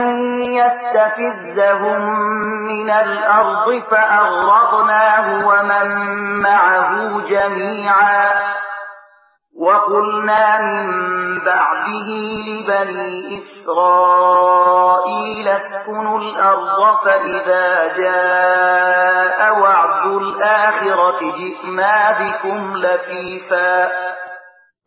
يستفزهم 0.61 2.01
من 2.71 2.91
الأرض 2.91 3.83
فأغرقناه 3.91 5.47
ومن 5.49 5.89
معه 6.43 6.91
جميعا 7.31 8.25
وَقُلْنَا 9.57 10.45
مِن 10.61 10.85
بَعْدِهِ 11.49 12.09
لِبَنِي 12.49 13.13
إِسْرَائِيلَ 13.41 15.47
اسْكُنُوا 15.49 16.19
الْأَرْضَ 16.21 16.83
فَإِذَا 17.05 17.69
جَاءَ 18.03 19.39
وَعْدُ 19.61 20.05
الْآخِرَةِ 20.07 21.19
جِئْنَا 21.41 21.97
بِكُمْ 22.21 22.59
لَفِيفًا 22.85 23.77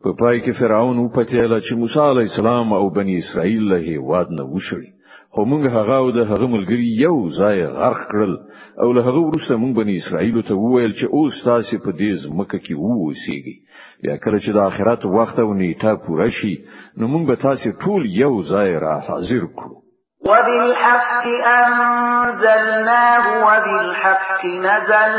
په 0.04 0.10
پای 0.20 0.36
کې 0.44 0.52
فرعون 0.60 0.98
په 1.16 1.20
تیلا 1.32 1.58
چې 1.60 1.72
موسی 1.82 1.98
علی 2.08 2.24
السلام 2.30 2.66
او 2.80 2.86
بنی 3.00 3.14
اسرائیل 3.24 3.62
له 3.74 3.88
واد 4.12 4.28
نه 4.38 4.42
وشړي 4.52 4.88
خو 5.34 5.42
موږ 5.50 5.64
هغه 5.76 5.94
او 6.02 6.08
د 6.16 6.20
هغه 6.30 6.46
ملګری 6.54 6.88
یو 7.06 7.16
ځای 7.40 7.58
غرق 7.78 8.00
کړل 8.12 8.32
او 8.82 8.88
له 8.96 9.00
هغه 9.08 9.20
وروسته 9.28 9.52
موږ 9.62 9.72
بنی 9.80 9.94
اسرائیل 10.00 10.38
ته 10.48 10.54
وویل 10.62 10.92
چې 11.00 11.06
اوس 11.16 11.34
تاسو 11.48 11.74
په 11.84 11.90
دې 12.00 12.10
ځمکه 12.22 12.58
کې 12.64 12.74
ووسیږئ 12.74 13.56
بیا 14.02 14.16
کله 14.24 14.38
چې 14.44 14.50
د 14.52 14.58
آخرت 14.70 15.02
وخت 15.16 15.36
او 15.44 15.48
نیټه 15.60 15.92
پوره 16.06 16.28
شي 16.38 16.54
نو 16.98 17.04
موږ 17.12 17.22
به 17.28 17.36
تاسو 17.46 17.68
ټول 17.82 18.00
یو 18.22 18.32
ځای 18.52 18.70
را 18.84 18.94
حاضر 19.08 19.44
کړو 19.58 19.76
وبالحق 20.30 21.24
أنزلناه 21.62 23.24
وبالحق 23.46 24.42
نزل 24.68 25.12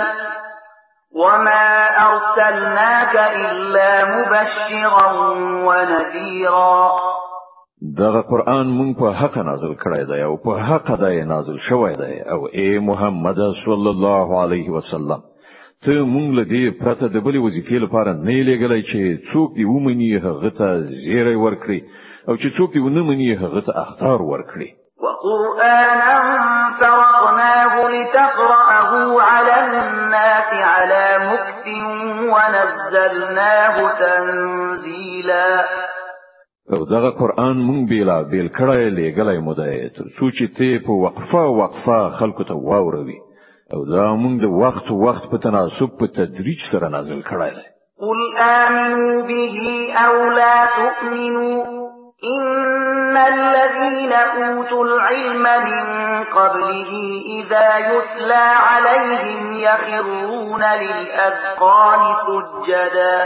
وما 1.23 1.67
أرسلناك 2.07 3.15
إلا 3.43 3.91
مبشرا 4.15 5.07
ونذيرا 5.67 6.87
دغه 7.97 8.21
قران 8.21 8.67
مونږ 8.67 8.95
په 8.99 9.07
حق 9.19 9.37
نازل 9.37 9.73
کړی 9.83 10.03
دی 10.09 10.21
او 10.23 10.37
په 10.45 10.51
حق 10.67 10.87
دی 11.03 11.21
نازل 11.33 11.57
شوی 11.69 11.93
دی 12.01 12.15
او 12.33 12.39
اے 12.57 12.69
محمد 12.89 13.39
صلی 13.65 13.89
الله 13.95 14.27
علیه 14.43 14.69
وسلم 14.71 15.21
ته 15.85 15.93
مونږ 16.15 16.27
له 16.37 16.43
دې 16.51 16.63
پرته 16.81 17.07
د 17.07 17.17
بلې 17.25 17.39
وظیفې 17.45 17.77
لپاره 17.85 18.11
نه 18.27 18.35
لګلای 18.49 18.81
چې 18.83 19.31
څوک 19.33 19.49
دی 19.55 19.65
ومني 19.73 20.11
هغه 20.25 20.49
ته 20.59 20.67
زیری 21.03 21.35
ورکړي 21.45 21.79
او 22.29 22.33
چې 22.41 22.47
څوک 22.57 22.69
دی 22.73 22.79
ونمني 22.79 23.33
هغه 23.43 23.61
ته 23.67 23.71
اختار 23.83 24.19
ورکړي 24.31 24.69
وقرانا 25.03 26.17
فرقناه 26.79 27.73
لتقرأه 27.93 29.21
على 29.21 29.55
الناس 29.65 30.49
على 30.73 31.05
مكت 31.29 31.67
ونزلناه 32.33 33.75
تنزيلا 34.01 35.61
او 36.69 36.85
دغه 36.85 37.09
قران 37.19 37.57
مونږ 37.57 37.89
بیلا 37.89 38.19
بیل 38.31 38.47
کړای 38.47 38.85
لګلای 38.97 39.39
مودای 39.47 39.89
تر 39.97 40.05
څو 40.15 40.25
چې 40.37 40.45
ته 40.57 40.67
په 40.85 40.91
وقفه 41.03 41.43
وقفه 41.59 41.99
خلکو 42.19 42.43
ته 42.49 42.53
واوروي 42.67 43.19
او 43.73 43.81
دا 43.93 44.05
مونږ 44.21 44.35
د 44.41 44.45
وخت 44.61 44.85
وخت 45.05 45.23
په 45.31 45.37
تناسب 45.45 45.89
په 45.99 46.05
تدریج 46.17 46.59
سره 46.71 46.87
نازل 46.95 47.21
کړای 47.29 47.51
دی 47.57 47.65
قل 48.03 48.19
آمنوا 48.65 49.15
به 49.29 49.63
او 50.05 50.15
لا 50.39 50.57
تؤمنوا 50.77 51.61
إن 52.37 53.17
الذين 53.17 54.11
أوتوا 54.13 54.83
العلم 54.85 55.43
من 55.67 55.85
قبله 56.23 56.89
إذا 57.39 57.67
يتلى 57.93 58.47
عليهم 58.73 59.41
يخرون 59.53 60.63
للأذقان 60.81 61.99
سجداً 62.25 63.21